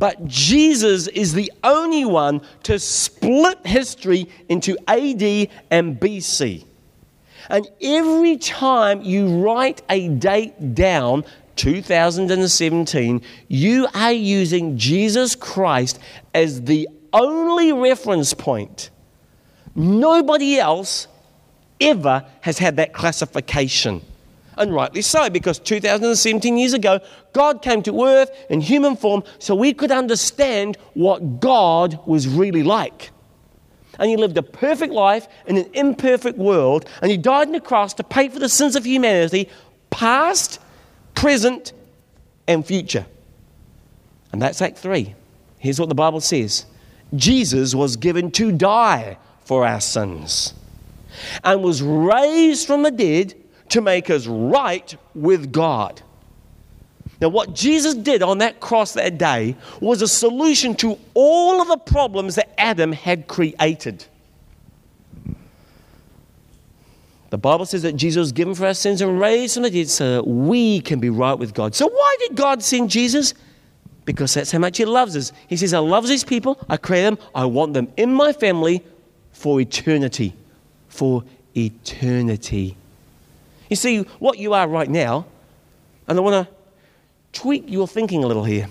[0.00, 6.64] but Jesus is the only one to split history into AD and BC.
[7.50, 11.24] And every time you write a date down,
[11.56, 15.98] 2017, you are using Jesus Christ
[16.34, 18.88] as the only reference point.
[19.74, 21.08] Nobody else
[21.78, 24.00] ever has had that classification
[24.56, 27.00] and rightly so, because 2017 years ago,
[27.32, 32.62] God came to earth in human form so we could understand what God was really
[32.62, 33.10] like.
[33.98, 37.60] And He lived a perfect life in an imperfect world, and He died on the
[37.60, 39.48] cross to pay for the sins of humanity,
[39.90, 40.60] past,
[41.14, 41.72] present,
[42.48, 43.06] and future.
[44.32, 45.14] And that's Act 3.
[45.58, 46.66] Here's what the Bible says
[47.14, 50.54] Jesus was given to die for our sins
[51.44, 53.34] and was raised from the dead
[53.70, 56.02] to make us right with God.
[57.20, 61.68] Now, what Jesus did on that cross that day was a solution to all of
[61.68, 64.04] the problems that Adam had created.
[67.28, 69.88] The Bible says that Jesus was given for our sins and raised from the dead
[69.88, 71.74] so that we can be right with God.
[71.74, 73.34] So, why did God send Jesus?
[74.04, 75.30] Because that's how much He loves us.
[75.46, 78.82] He says, I love these people, I create them, I want them in my family
[79.32, 80.34] for eternity.
[80.88, 81.22] For
[81.54, 82.76] eternity.
[83.70, 85.24] You see, what you are right now,
[86.08, 86.54] and I want to
[87.32, 88.68] tweak your thinking a little here.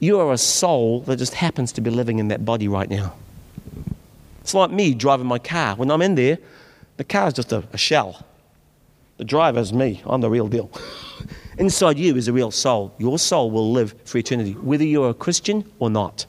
[0.00, 3.14] You are a soul that just happens to be living in that body right now.
[4.40, 5.76] It's like me driving my car.
[5.76, 6.38] When I'm in there,
[6.96, 8.24] the car is just a, a shell.
[9.18, 10.02] The driver is me.
[10.04, 10.70] I'm the real deal.
[11.58, 12.94] Inside you is a real soul.
[12.98, 16.26] Your soul will live for eternity, whether you're a Christian or not.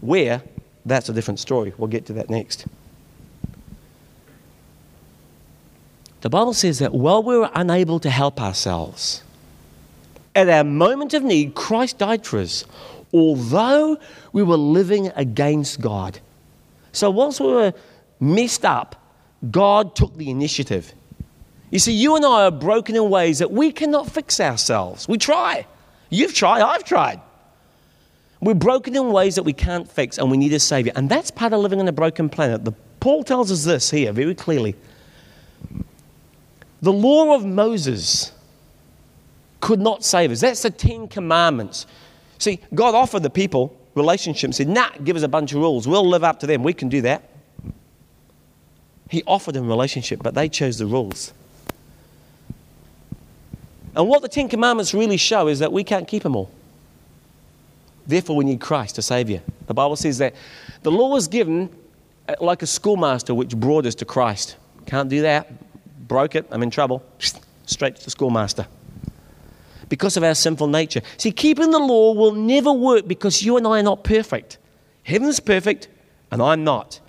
[0.00, 0.42] Where,
[0.86, 1.74] that's a different story.
[1.76, 2.66] We'll get to that next.
[6.26, 9.22] The Bible says that while we were unable to help ourselves,
[10.34, 12.64] at our moment of need, Christ died for us,
[13.14, 13.96] although
[14.32, 16.18] we were living against God.
[16.90, 17.72] So, whilst we were
[18.18, 19.00] messed up,
[19.52, 20.92] God took the initiative.
[21.70, 25.06] You see, you and I are broken in ways that we cannot fix ourselves.
[25.06, 25.64] We try.
[26.10, 27.20] You've tried, I've tried.
[28.40, 30.90] We're broken in ways that we can't fix, and we need a Savior.
[30.96, 32.64] And that's part of living on a broken planet.
[32.64, 34.74] The, Paul tells us this here very clearly
[36.86, 38.32] the law of Moses
[39.60, 40.40] could not save us.
[40.40, 41.86] That's the Ten Commandments.
[42.38, 45.88] See, God offered the people relationships, and said, nah, give us a bunch of rules.
[45.88, 46.62] We'll live up to them.
[46.62, 47.22] We can do that.
[49.08, 51.32] He offered them relationship, but they chose the rules.
[53.96, 56.50] And what the Ten Commandments really show is that we can't keep them all.
[58.06, 59.40] Therefore, we need Christ, a Savior.
[59.66, 60.34] The Bible says that
[60.82, 61.70] the law was given
[62.28, 64.56] uh, like a schoolmaster which brought us to Christ.
[64.86, 65.50] Can't do that
[66.06, 67.02] broke it, I'm in trouble.
[67.66, 68.66] Straight to the schoolmaster.
[69.88, 71.00] Because of our sinful nature.
[71.16, 74.58] See, keeping the law will never work because you and I are not perfect.
[75.04, 75.88] Heaven's perfect,
[76.30, 77.00] and I'm not.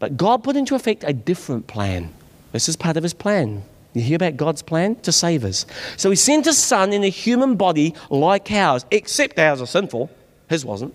[0.00, 2.12] But God put into effect a different plan.
[2.52, 3.62] This is part of His plan.
[3.92, 4.96] You hear about God's plan?
[4.96, 5.66] To save us.
[5.96, 10.10] So He sent His Son in a human body like ours, except ours are sinful.
[10.48, 10.94] His wasn't.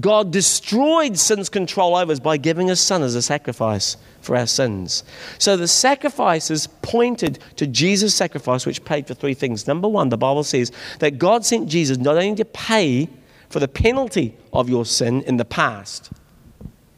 [0.00, 4.46] God destroyed sin's control over us by giving His Son as a sacrifice for our
[4.46, 5.04] sins.
[5.38, 9.66] So the sacrifices pointed to Jesus' sacrifice, which paid for three things.
[9.66, 13.08] Number one, the Bible says that God sent Jesus not only to pay
[13.50, 16.10] for the penalty of your sin in the past,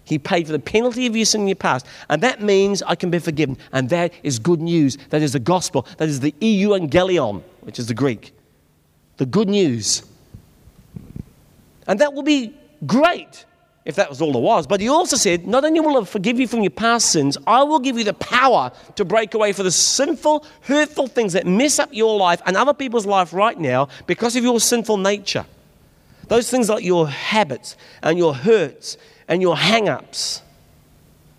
[0.04, 1.84] he paid for the penalty of your sin in your past.
[2.08, 3.58] And that means I can be forgiven.
[3.72, 4.96] And that is good news.
[5.10, 5.86] That is the gospel.
[5.98, 8.32] That is the euangelion, which is the Greek.
[9.16, 10.04] The good news.
[11.88, 13.44] And that will be great
[13.86, 14.66] if that was all there was.
[14.66, 17.62] But he also said, Not only will I forgive you from your past sins, I
[17.62, 21.78] will give you the power to break away for the sinful, hurtful things that mess
[21.78, 25.46] up your life and other people's life right now because of your sinful nature.
[26.26, 30.42] Those things like your habits and your hurts and your hang ups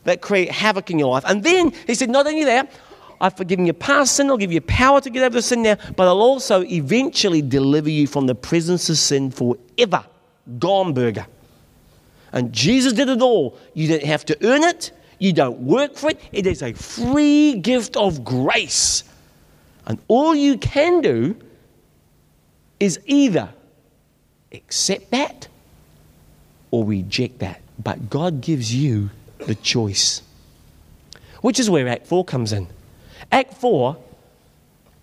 [0.06, 1.26] that create havoc in your life.
[1.28, 2.72] And then he said, Not only that,
[3.20, 5.76] I've forgiven your past sin, I'll give you power to get over the sin now,
[5.98, 10.06] but I'll also eventually deliver you from the presence of sin forever.
[10.60, 11.26] Gone burger.
[12.32, 13.58] And Jesus did it all.
[13.74, 16.22] You don't have to earn it, you don't work for it.
[16.32, 19.04] It is a free gift of grace.
[19.86, 21.36] And all you can do
[22.80, 23.50] is either
[24.52, 25.48] accept that
[26.72, 27.62] or reject that.
[27.84, 30.22] But God gives you the choice,
[31.42, 32.68] which is where Act 4 comes in.
[33.32, 33.98] Act 4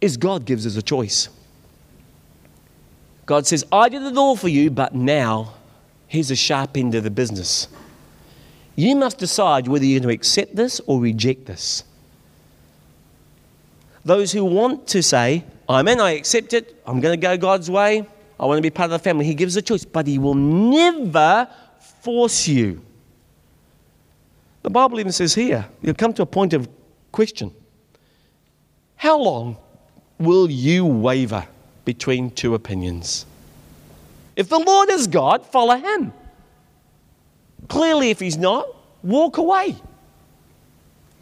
[0.01, 1.29] is God gives us a choice.
[3.27, 5.55] God says, I did it all for you, but now
[6.07, 7.69] here's a sharp end of the business.
[8.77, 11.85] You must decide whether you're going to accept this or reject this.
[14.05, 17.71] Those who want to say, I'm in, I accept it, I'm going to go God's
[17.71, 18.07] way,
[18.39, 20.35] I want to be part of the family, He gives a choice, but He will
[20.35, 21.49] never
[22.03, 22.83] force you.
[24.63, 26.69] The Bible even says here, you'll come to a point of
[27.13, 27.53] question.
[28.97, 29.57] How long
[30.19, 31.47] will you waver
[31.85, 33.27] between two opinions?
[34.37, 36.13] If the Lord is God, follow him.
[37.69, 38.67] Clearly, if he's not,
[39.03, 39.77] walk away.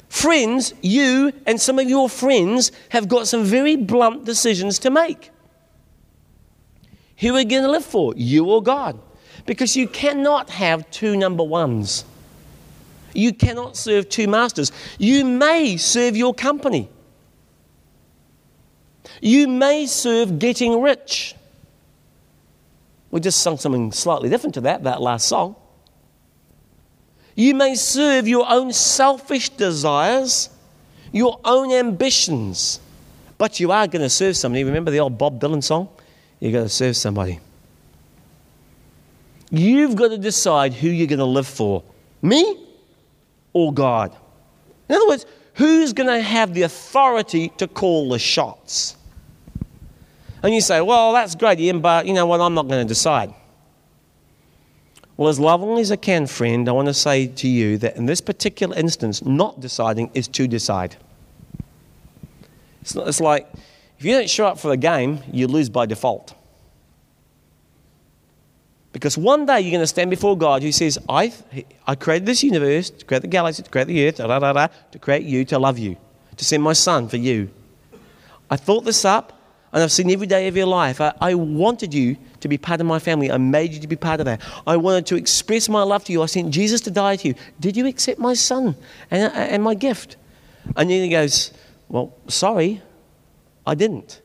[0.09, 5.31] Friends, you and some of your friends have got some very blunt decisions to make.
[7.19, 8.99] Who are you going to live for, you or God?
[9.47, 12.05] Because you cannot have two number ones.
[13.15, 14.73] You cannot serve two masters.
[14.99, 16.89] You may serve your company.
[19.25, 21.37] You may serve getting rich.
[23.13, 25.55] We just sung something slightly different to that, that last song.
[27.37, 30.51] You may serve your own selfish desires,
[31.13, 32.81] your own ambitions,
[33.39, 34.65] but you are going to serve somebody.
[34.65, 35.89] Remember the old Bob Dylan song?
[36.41, 37.39] You're going to serve somebody.
[39.53, 41.85] You've got to decide who you're going to live for
[42.23, 42.67] me
[43.53, 44.17] or God.
[44.89, 48.97] In other words, who's going to have the authority to call the shots?
[50.43, 52.41] And you say, well, that's great, Ian, but you know what?
[52.41, 53.33] I'm not going to decide.
[55.17, 58.07] Well, as lovingly as I can, friend, I want to say to you that in
[58.07, 60.97] this particular instance, not deciding is to decide.
[62.81, 63.47] It's, not, it's like
[63.99, 66.35] if you don't show up for the game, you lose by default.
[68.93, 71.33] Because one day you're going to stand before God who says, I,
[71.87, 74.67] I created this universe, to create the galaxy, to create the earth, da, da, da,
[74.91, 75.97] to create you, to love you,
[76.37, 77.49] to send my son for you.
[78.51, 79.39] I thought this up
[79.73, 81.01] and I've seen every day of your life.
[81.01, 83.31] I, I, wanted you to be part of my family.
[83.31, 84.43] I made you to be part of that.
[84.67, 86.23] I wanted to express my love to you.
[86.23, 87.35] I sent Jesus to die to you.
[87.59, 88.77] Did you accept my son
[89.11, 90.17] and, and my gift?
[90.77, 91.53] And then he goes,
[91.89, 92.83] Well, sorry,
[93.67, 94.21] I didn't.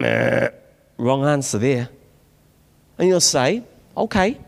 [0.00, 1.88] Wrong answer there.
[2.96, 3.64] And you'll say,
[3.96, 4.38] Okay,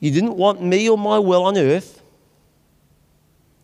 [0.00, 2.02] you didn't want me or my will on earth.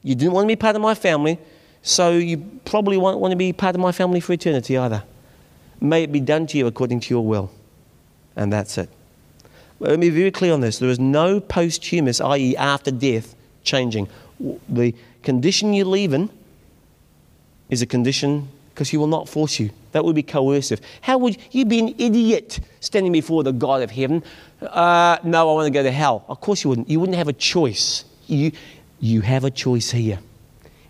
[0.02, 1.38] You didn't want to be part of my family.
[1.82, 5.02] So you probably won't want to be part of my family for eternity either.
[5.80, 7.50] May it be done to you according to your will.
[8.36, 8.90] And that's it.
[9.78, 10.78] Let me be very clear on this.
[10.78, 14.08] There is no posthumous, i.e., after death, changing.
[14.68, 16.28] The condition you leave in
[17.70, 19.70] is a condition because he will not force you.
[19.92, 20.80] That would be coercive.
[21.00, 24.22] How would you be an idiot standing before the God of heaven?
[24.60, 26.24] Uh, no, I want to go to hell.
[26.28, 26.88] Of course you wouldn't.
[26.88, 28.04] You wouldn't have a choice.
[28.26, 28.52] You,
[29.00, 30.18] you have a choice here.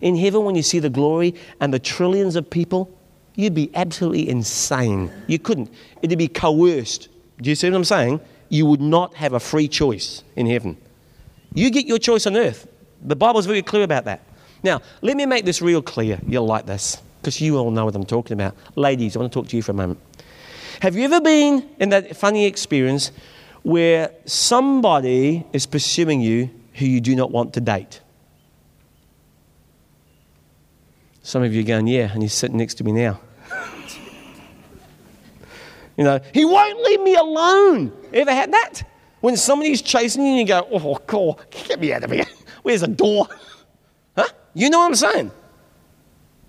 [0.01, 2.91] In heaven, when you see the glory and the trillions of people,
[3.35, 5.11] you'd be absolutely insane.
[5.27, 5.73] You couldn't.
[6.03, 7.09] It'd be coerced.
[7.41, 8.21] Do you see what I'm saying?
[8.49, 10.77] You would not have a free choice in heaven.
[11.55, 12.67] You get your choice on earth.
[13.03, 14.23] The Bible's very clear about that.
[14.63, 16.21] Now, let me make this real clear.
[16.27, 18.55] You'll like this because you all know what I'm talking about.
[18.77, 20.01] Ladies, I want to talk to you for a moment.
[20.81, 23.13] Have you ever been in that funny experience
[23.63, 28.01] where somebody is pursuing you who you do not want to date?
[31.22, 33.20] Some of you are going, yeah, and he's sitting next to me now.
[35.96, 37.92] you know, he won't leave me alone.
[38.12, 38.83] Ever had that?
[39.21, 42.25] When somebody's chasing you and you go, oh, oh God, get me out of here.
[42.62, 43.29] Where's the door?
[44.16, 44.27] Huh?
[44.54, 45.31] You know what I'm saying?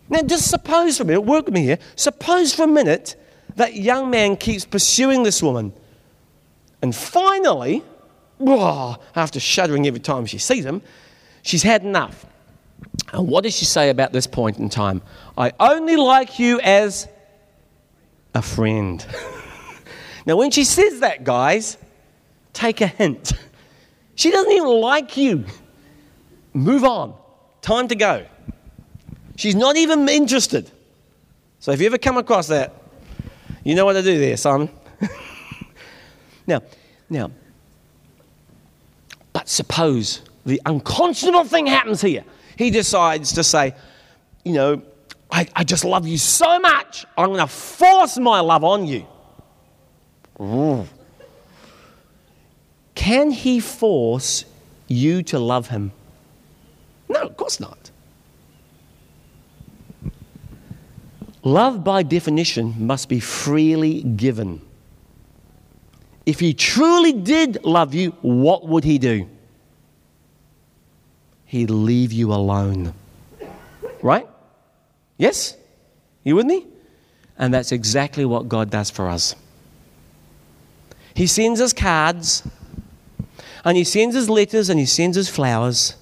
[0.10, 1.80] Now, just suppose for a minute, work with me here.
[1.96, 3.16] Suppose for a minute
[3.56, 5.74] that young man keeps pursuing this woman.
[6.82, 7.84] And finally,
[8.40, 10.82] oh, after shuddering every time she sees him,
[11.44, 12.26] she's had enough.
[13.12, 15.02] And what does she say about this point in time?
[15.38, 17.08] I only like you as
[18.34, 19.06] a friend.
[20.26, 21.78] now, when she says that, guys,
[22.54, 23.34] Take a hint.
[24.16, 25.46] She doesn't even like you.
[26.54, 27.16] Move on.
[27.62, 28.26] Time to go.
[29.36, 30.70] She's not even interested.
[31.60, 32.76] So if you ever come across that,
[33.64, 34.70] you know what to do there, son.
[36.48, 36.62] now,
[37.10, 37.32] now,
[39.34, 42.24] but suppose the unconscionable thing happens here.
[42.62, 43.74] He decides to say,
[44.46, 44.84] you know,
[45.32, 49.08] I, I just love you so much, I'm going to force my love on you.
[50.40, 50.88] Ooh.
[52.94, 54.46] Can he force
[54.88, 55.92] you to love him?
[57.10, 57.90] No, of course not.
[61.44, 64.62] Love, by definition, must be freely given.
[66.28, 69.28] If he truly did love you, what would he do?
[71.52, 72.94] He'd leave you alone.
[74.02, 74.26] Right?
[75.18, 75.58] Yes?
[76.24, 76.66] You with me?
[77.38, 79.36] And that's exactly what God does for us.
[81.14, 82.48] He sends us cards,
[83.66, 85.98] and He sends us letters, and He sends us flowers.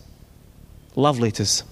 [0.96, 1.64] Love letters.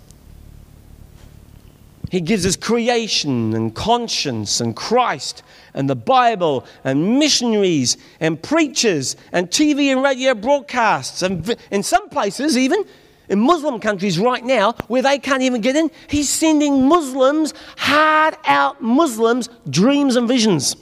[2.09, 5.43] He gives us creation and conscience and Christ
[5.75, 11.21] and the Bible and missionaries and preachers and TV and radio broadcasts.
[11.21, 12.84] And in some places, even
[13.30, 18.36] in Muslim countries right now, where they can't even get in, he's sending Muslims, hard
[18.45, 20.75] out Muslims, dreams and visions.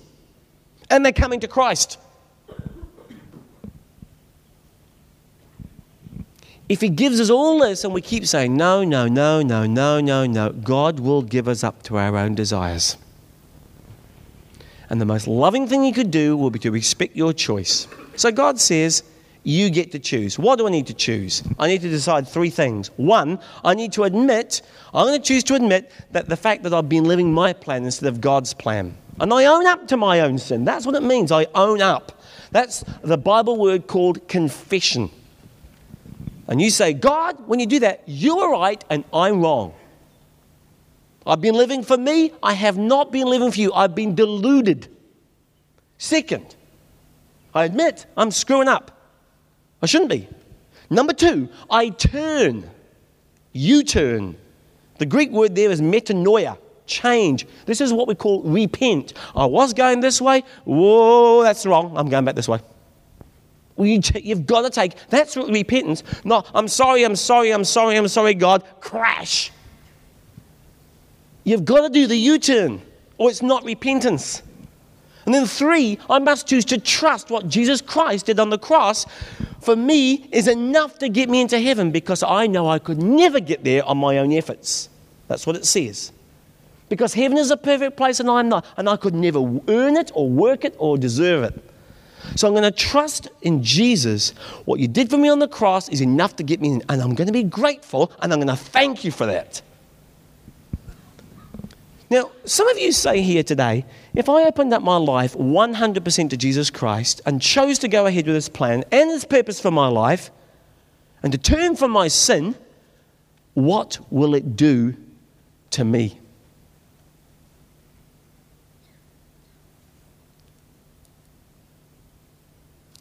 [0.89, 1.97] And they're coming to Christ.
[6.67, 10.01] If He gives us all this and we keep saying, no, no, no, no, no,
[10.01, 12.97] no, no, God will give us up to our own desires.
[14.89, 17.87] And the most loving thing He could do will be to respect your choice.
[18.15, 19.03] So God says,
[19.45, 20.39] you get to choose.
[20.39, 21.43] What do I need to choose?
[21.59, 22.89] I need to decide three things.
[22.97, 24.61] One, I need to admit,
[24.93, 27.85] I'm going to choose to admit that the fact that I've been living my plan
[27.85, 28.97] instead of God's plan.
[29.19, 30.65] And I own up to my own sin.
[30.65, 31.31] That's what it means.
[31.31, 32.21] I own up.
[32.51, 35.09] That's the Bible word called confession
[36.47, 39.73] and you say, God, when you do that, you are right and I'm wrong.
[41.25, 43.73] I've been living for me, I have not been living for you.
[43.73, 44.87] I've been deluded.
[45.97, 46.55] Second,
[47.53, 48.94] I admit I'm screwing up.
[49.81, 50.27] I shouldn't be.
[50.89, 52.69] Number two, I turn.
[53.53, 54.37] You turn.
[54.97, 57.45] The Greek word there is metanoia, change.
[57.65, 59.13] This is what we call repent.
[59.35, 60.43] I was going this way.
[60.63, 61.97] Whoa, that's wrong.
[61.97, 62.59] I'm going back this way.
[63.77, 66.03] You've got to take, that's what repentance.
[66.23, 68.63] No, I'm sorry, I'm sorry, I'm sorry, I'm sorry, God.
[68.79, 69.51] Crash.
[71.43, 72.81] You've got to do the U turn,
[73.17, 74.41] or it's not repentance.
[75.25, 79.05] And then three, I must choose to trust what Jesus Christ did on the cross
[79.65, 83.39] for me is enough to get me into heaven because I know I could never
[83.39, 84.89] get there on my own efforts.
[85.27, 86.11] That's what it says.
[86.87, 90.11] Because heaven is a perfect place and I'm not, and I could never earn it
[90.13, 91.63] or work it or deserve it.
[92.35, 94.31] So I'm going to trust in Jesus.
[94.65, 97.01] What you did for me on the cross is enough to get me in, and
[97.01, 99.61] I'm going to be grateful and I'm going to thank you for that.
[102.09, 106.37] Now, some of you say here today, if I opened up my life 100% to
[106.37, 109.87] Jesus Christ and chose to go ahead with His plan and His purpose for my
[109.87, 110.29] life
[111.23, 112.55] and to turn from my sin,
[113.55, 114.95] what will it do
[115.71, 116.19] to me?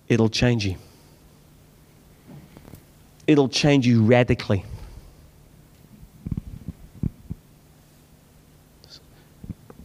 [0.08, 0.76] it'll change you.
[3.26, 4.64] It'll change you radically.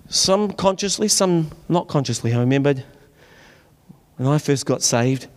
[0.09, 2.33] Some consciously, some not consciously.
[2.33, 2.83] I remembered
[4.17, 5.27] when I first got saved,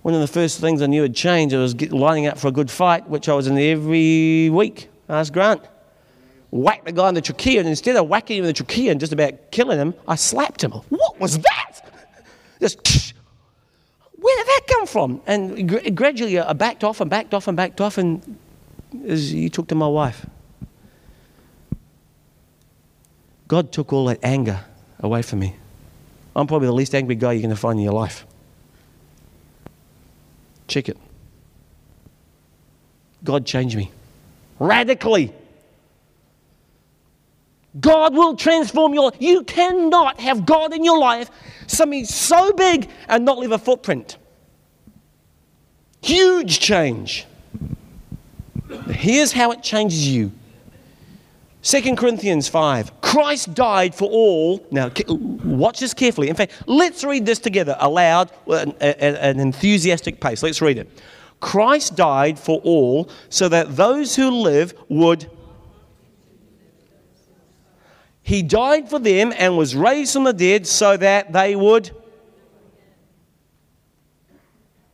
[0.00, 2.52] one of the first things I knew had changed I was lining up for a
[2.52, 4.88] good fight, which I was in every week.
[5.08, 5.62] Ask Grant.
[6.50, 9.00] Whack the guy in the trachea, and instead of whacking him in the trachea and
[9.00, 10.70] just about killing him, I slapped him.
[10.70, 11.72] What was that?
[12.60, 13.12] Just
[14.14, 15.20] where did that come from?
[15.26, 18.38] And gradually uh, I backed off and backed off and backed off, and
[19.06, 20.24] as you talk to my wife,
[23.48, 24.60] God took all that anger
[25.00, 25.56] away from me.
[26.34, 28.26] I'm probably the least angry guy you're going to find in your life.
[30.68, 30.98] Check it.
[33.24, 33.90] God changed me
[34.58, 35.32] radically.
[37.78, 39.16] God will transform your life.
[39.20, 41.30] You cannot have God in your life
[41.66, 44.16] something so big and not leave a footprint.
[46.02, 47.26] Huge change.
[48.88, 50.32] Here's how it changes you.
[51.66, 53.00] 2 Corinthians 5.
[53.00, 54.64] Christ died for all.
[54.70, 56.28] Now, watch this carefully.
[56.28, 60.44] In fact, let's read this together aloud at an enthusiastic pace.
[60.44, 60.88] Let's read it.
[61.40, 65.28] Christ died for all so that those who live would
[68.22, 71.90] he died for them and was raised from the dead so that they would.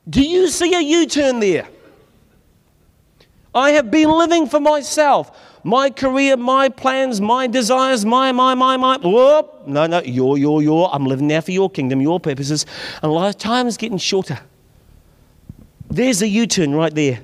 [0.09, 1.69] Do you see a U turn there?
[3.55, 5.52] I have been living for myself.
[5.65, 8.99] My career, my plans, my desires, my, my, my, my.
[8.99, 9.67] Whoop.
[9.67, 10.93] No, no, your, your, your.
[10.93, 12.67] I'm living now for your kingdom, your purposes.
[13.03, 14.41] And life time is getting shorter.
[15.89, 17.21] There's a U turn right there.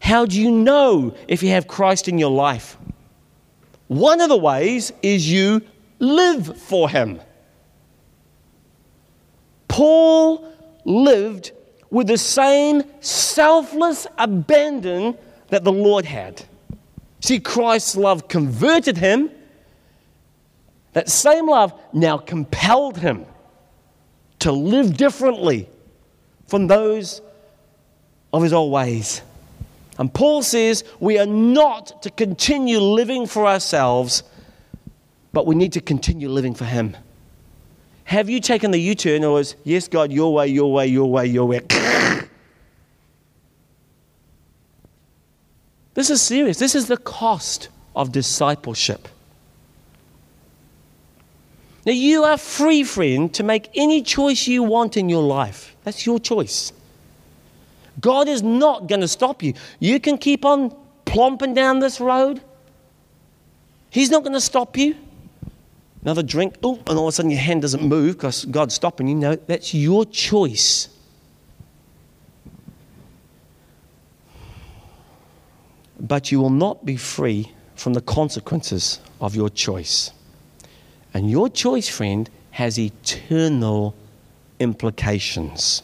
[0.00, 2.76] How do you know if you have Christ in your life?
[3.88, 5.62] One of the ways is you
[5.98, 7.20] live for Him.
[9.66, 10.52] Paul
[10.84, 11.52] lived
[11.90, 15.16] with the same selfless abandon
[15.48, 16.44] that the Lord had.
[17.20, 19.30] See, Christ's love converted him.
[20.92, 23.26] That same love now compelled him
[24.40, 25.68] to live differently
[26.46, 27.20] from those
[28.32, 29.22] of his old ways.
[29.98, 34.22] And Paul says we are not to continue living for ourselves,
[35.32, 36.96] but we need to continue living for him.
[38.04, 41.10] Have you taken the U turn or is, yes, God, your way, your way, your
[41.10, 41.60] way, your way?
[45.96, 46.58] This is serious.
[46.58, 49.08] This is the cost of discipleship.
[51.86, 55.74] Now, you are free, friend, to make any choice you want in your life.
[55.84, 56.74] That's your choice.
[57.98, 59.54] God is not going to stop you.
[59.80, 60.76] You can keep on
[61.06, 62.42] plomping down this road.
[63.88, 64.96] He's not going to stop you.
[66.02, 69.08] Another drink, oh, and all of a sudden your hand doesn't move because God's stopping
[69.08, 69.14] you.
[69.14, 70.90] No, that's your choice.
[75.98, 80.10] But you will not be free from the consequences of your choice.
[81.14, 83.94] And your choice, friend, has eternal
[84.58, 85.82] implications.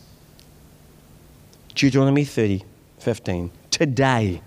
[1.75, 2.65] Deuteronomy 30,
[2.99, 3.51] 15.
[3.71, 4.43] Today,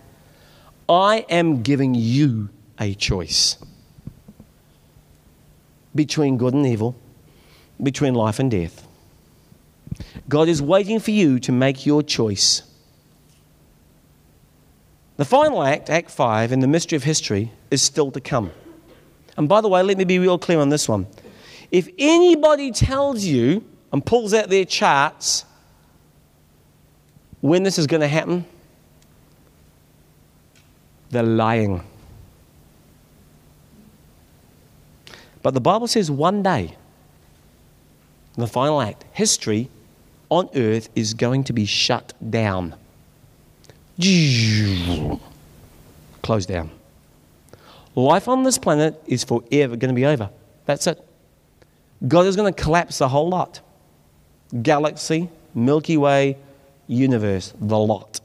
[0.87, 2.49] I am giving you
[2.79, 3.57] a choice
[5.95, 6.95] between good and evil,
[7.81, 8.87] between life and death.
[10.27, 12.63] God is waiting for you to make your choice.
[15.17, 18.51] The final act, Act 5, in the mystery of history, is still to come.
[19.37, 21.07] And by the way, let me be real clear on this one.
[21.71, 25.45] If anybody tells you and pulls out their charts
[27.41, 28.45] when this is going to happen,
[31.09, 31.83] they're lying.
[35.41, 36.75] But the Bible says one day,
[38.35, 39.69] the final act, history
[40.29, 42.75] on earth is going to be shut down.
[46.21, 46.69] Close down.
[47.95, 50.29] Life on this planet is forever going to be over.
[50.65, 51.01] That's it.
[52.07, 53.61] God is going to collapse the whole lot
[54.61, 56.37] galaxy, Milky Way,
[56.87, 58.19] universe, the lot.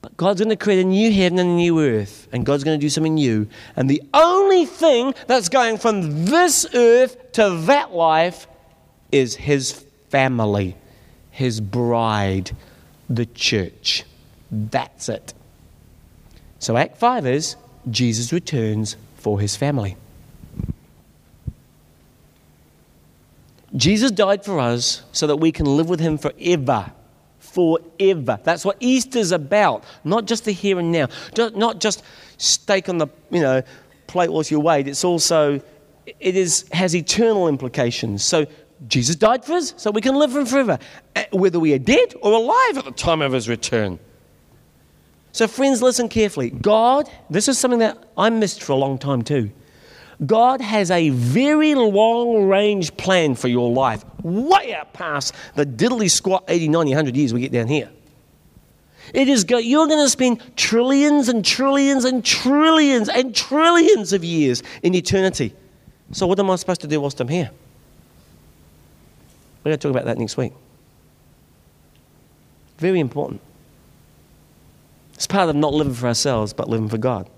[0.00, 2.78] But God's going to create a new heaven and a new earth, and God's going
[2.78, 3.48] to do something new.
[3.74, 8.46] And the only thing that's going from this earth to that life
[9.10, 9.72] is His
[10.10, 10.76] family,
[11.30, 12.52] His bride
[13.08, 14.04] the church.
[14.50, 15.34] That's it.
[16.58, 17.56] So, Act 5 is
[17.90, 19.96] Jesus returns for his family.
[23.76, 26.92] Jesus died for us so that we can live with him forever.
[27.40, 28.38] Forever.
[28.42, 29.84] That's what Easter's about.
[30.04, 31.08] Not just the here and now.
[31.36, 32.02] Not just
[32.38, 33.62] steak on the you know
[34.06, 34.88] plate whilst you wait.
[34.88, 35.60] It's also
[36.06, 38.24] it is has eternal implications.
[38.24, 38.46] So
[38.88, 40.78] Jesus died for us so we can live for him forever,
[41.16, 43.98] uh, whether we are dead or alive at the time of his return.
[45.32, 46.50] So, friends, listen carefully.
[46.50, 49.50] God, this is something that I missed for a long time too.
[50.24, 56.08] God has a very long range plan for your life, way out past the diddly
[56.10, 57.90] squat 80, 90, 100 years we get down here.
[59.12, 64.24] It is go- you're going to spend trillions and trillions and trillions and trillions of
[64.24, 65.52] years in eternity.
[66.12, 67.50] So, what am I supposed to do whilst I'm here?
[69.64, 70.52] We're going to talk about that next week.
[72.78, 73.40] Very important.
[75.14, 77.30] It's part of not living for ourselves, but living for God.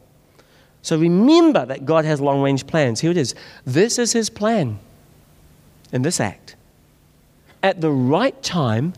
[0.83, 3.01] So remember that God has long range plans.
[3.01, 3.35] Here it is.
[3.64, 4.79] This is His plan
[5.93, 6.57] in this act.
[7.62, 8.95] At the right time,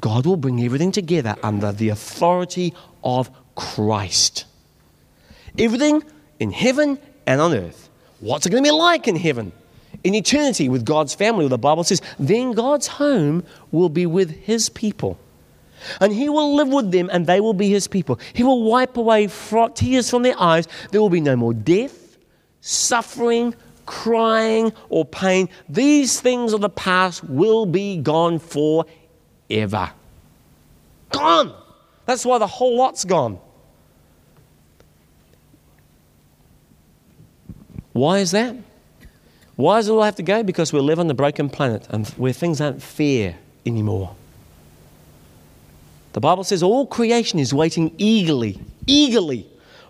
[0.00, 4.44] God will bring everything together under the authority of Christ.
[5.58, 6.02] Everything
[6.40, 7.88] in heaven and on earth.
[8.20, 9.52] What's it going to be like in heaven?
[10.04, 13.42] In eternity with God's family, the Bible says, then God's home
[13.72, 15.18] will be with his people.
[16.00, 18.18] And he will live with them, and they will be his people.
[18.32, 19.28] He will wipe away
[19.74, 20.68] tears from their eyes.
[20.90, 22.16] There will be no more death,
[22.60, 23.54] suffering,
[23.86, 25.48] crying, or pain.
[25.68, 29.90] These things of the past will be gone forever.
[31.10, 31.54] Gone.
[32.06, 33.38] That's why the whole lot's gone.
[37.92, 38.56] Why is that?
[39.56, 40.42] Why does it all have to go?
[40.42, 44.14] Because we live on the broken planet and where things aren't fair anymore.
[46.12, 49.46] The Bible says all creation is waiting eagerly, eagerly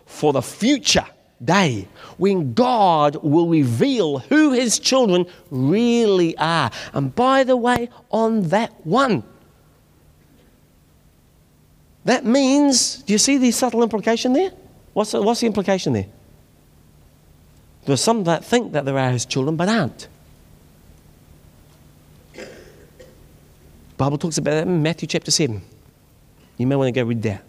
[0.07, 1.07] for the future
[1.43, 6.71] day when God will reveal who his children really are.
[6.93, 9.23] And by the way, on that one,
[12.05, 14.53] that means, do you see the subtle implication there?
[14.93, 16.07] What's the, what's the implication there?
[17.87, 20.09] There's some that think that they are his children but aren't.
[23.97, 25.63] Bible talks about that in Matthew chapter 7.
[26.57, 27.45] You may want to go read that.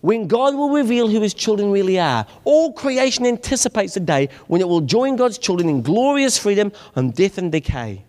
[0.00, 4.60] When God will reveal who his children really are, all creation anticipates the day when
[4.60, 8.04] it will join God's children in glorious freedom on death and decay.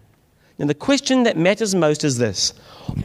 [0.59, 2.53] Now, the question that matters most is this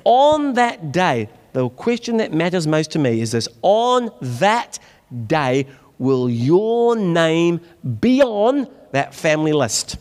[0.05, 4.78] On that day, the question that matters most to me is this On that
[5.26, 5.66] day,
[6.03, 7.61] will your name
[8.00, 9.96] be on that family list?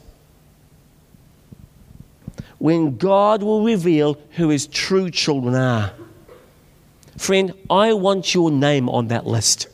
[2.57, 5.93] When God will reveal who his true children are.
[7.17, 9.67] Friend, I want your name on that list.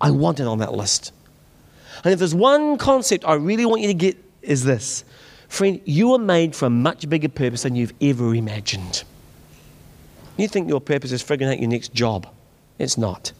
[0.00, 1.12] I want it on that list.
[2.04, 5.04] And if there's one concept I really want you to get is this.
[5.48, 9.04] Friend, you are made for a much bigger purpose than you've ever imagined.
[10.36, 12.26] You think your purpose is figuring out your next job.
[12.78, 13.32] It's not.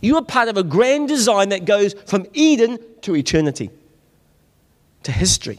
[0.00, 3.70] You are part of a grand design that goes from Eden to eternity,
[5.02, 5.58] to history.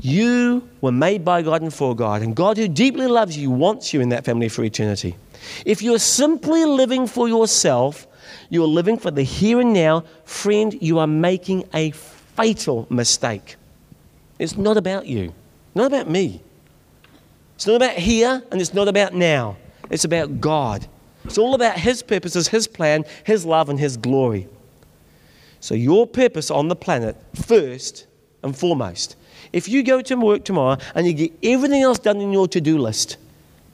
[0.00, 3.94] You were made by God and for God, and God, who deeply loves you, wants
[3.94, 5.16] you in that family for eternity.
[5.64, 8.06] If you're simply living for yourself,
[8.50, 13.56] you are living for the here and now, friend, you are making a fatal mistake.
[14.38, 15.32] It's not about you,
[15.74, 16.42] not about me.
[17.54, 19.56] It's not about here and it's not about now.
[19.88, 20.86] It's about God.
[21.26, 24.48] It's all about His purposes, His plan, His love, and His glory.
[25.60, 28.06] So, your purpose on the planet, first
[28.42, 29.16] and foremost,
[29.52, 32.60] if you go to work tomorrow and you get everything else done in your to
[32.60, 33.16] do list,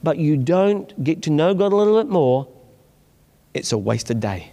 [0.01, 2.47] but you don't get to know God a little bit more,
[3.53, 4.51] it's a wasted day.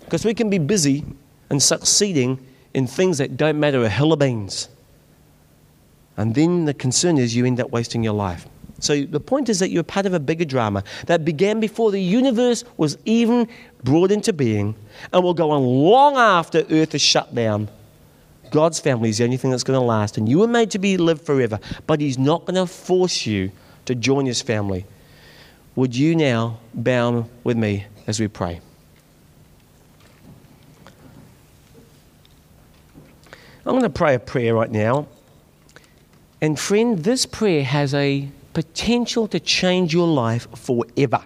[0.00, 1.04] Because we can be busy
[1.50, 2.44] and succeeding
[2.74, 4.68] in things that don't matter a hill of beans.
[6.16, 8.46] And then the concern is you end up wasting your life.
[8.80, 12.00] So the point is that you're part of a bigger drama that began before the
[12.00, 13.46] universe was even
[13.84, 14.74] brought into being
[15.12, 17.68] and will go on long after Earth is shut down.
[18.50, 20.78] God's family is the only thing that's going to last, and you were made to
[20.78, 23.52] be live forever, but He's not going to force you
[23.84, 24.86] to join His family.
[25.76, 28.60] Would you now bow with me as we pray?
[33.64, 35.06] I'm going to pray a prayer right now.
[36.40, 41.24] And friend, this prayer has a potential to change your life forever.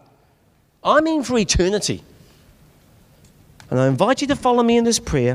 [0.83, 2.03] I mean, for eternity.
[3.71, 5.33] And I invite you to follow me in this prayer.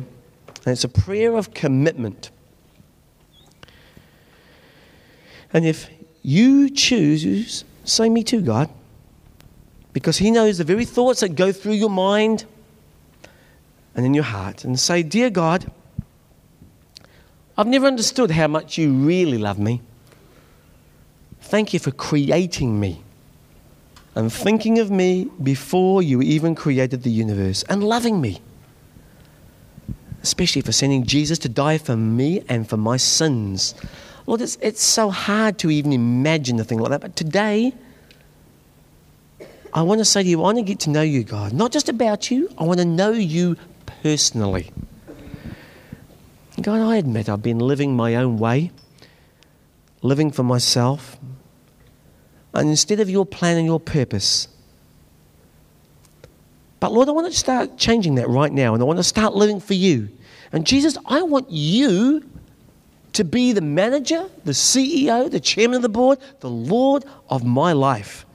[0.66, 2.32] And it's a prayer of commitment.
[5.52, 5.90] And if
[6.22, 8.70] you choose, say me too, God,
[9.94, 12.46] because He knows the very thoughts that go through your mind
[13.96, 15.70] and in your heart, and say, Dear God,
[17.58, 19.82] I've never understood how much you really love me.
[21.42, 23.02] Thank you for creating me
[24.16, 28.42] and thinking of me before you even created the universe and loving me.
[30.22, 33.74] Especially for sending Jesus to die for me and for my sins.
[34.26, 37.02] Lord, it's, it's so hard to even imagine a thing like that.
[37.02, 37.74] But today,
[39.74, 41.54] I want to say to you, I want to get to know you, God.
[41.54, 43.56] Not just about you, I want to know you
[44.04, 44.72] personally.
[46.62, 48.72] God, I admit I've been living my own way,
[50.02, 51.18] living for myself.
[52.54, 54.48] And instead of your plan and your purpose,
[56.80, 59.36] but Lord, I want to start changing that right now, and I want to start
[59.36, 60.10] living for you.
[60.52, 62.24] And Jesus, I want you
[63.14, 67.74] to be the manager, the CEO, the chairman of the board, the Lord of my
[67.74, 68.26] life,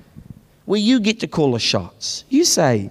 [0.67, 2.25] where you get to call the shots.
[2.29, 2.91] You say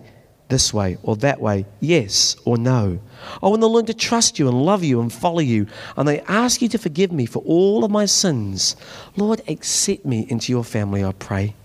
[0.53, 2.99] this way or that way, yes or no.
[3.41, 5.65] I want to learn to trust you and love you and follow you.
[5.97, 8.75] And I ask you to forgive me for all of my sins.
[9.17, 11.55] Lord, accept me into your family, I pray,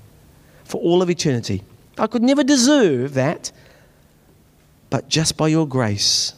[0.64, 1.62] for all of eternity.
[1.99, 3.53] I could never deserve that,
[4.89, 6.32] but just by your grace,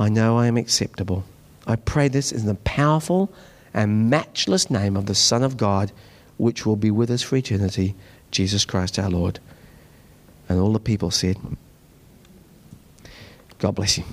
[0.00, 1.24] I know I am acceptable.
[1.64, 3.32] I pray this in the powerful
[3.72, 5.92] and matchless name of the Son of God,
[6.38, 7.94] which will be with us for eternity,
[8.32, 9.38] Jesus Christ our Lord.
[10.48, 11.36] And all the people said,
[13.58, 14.04] God bless you.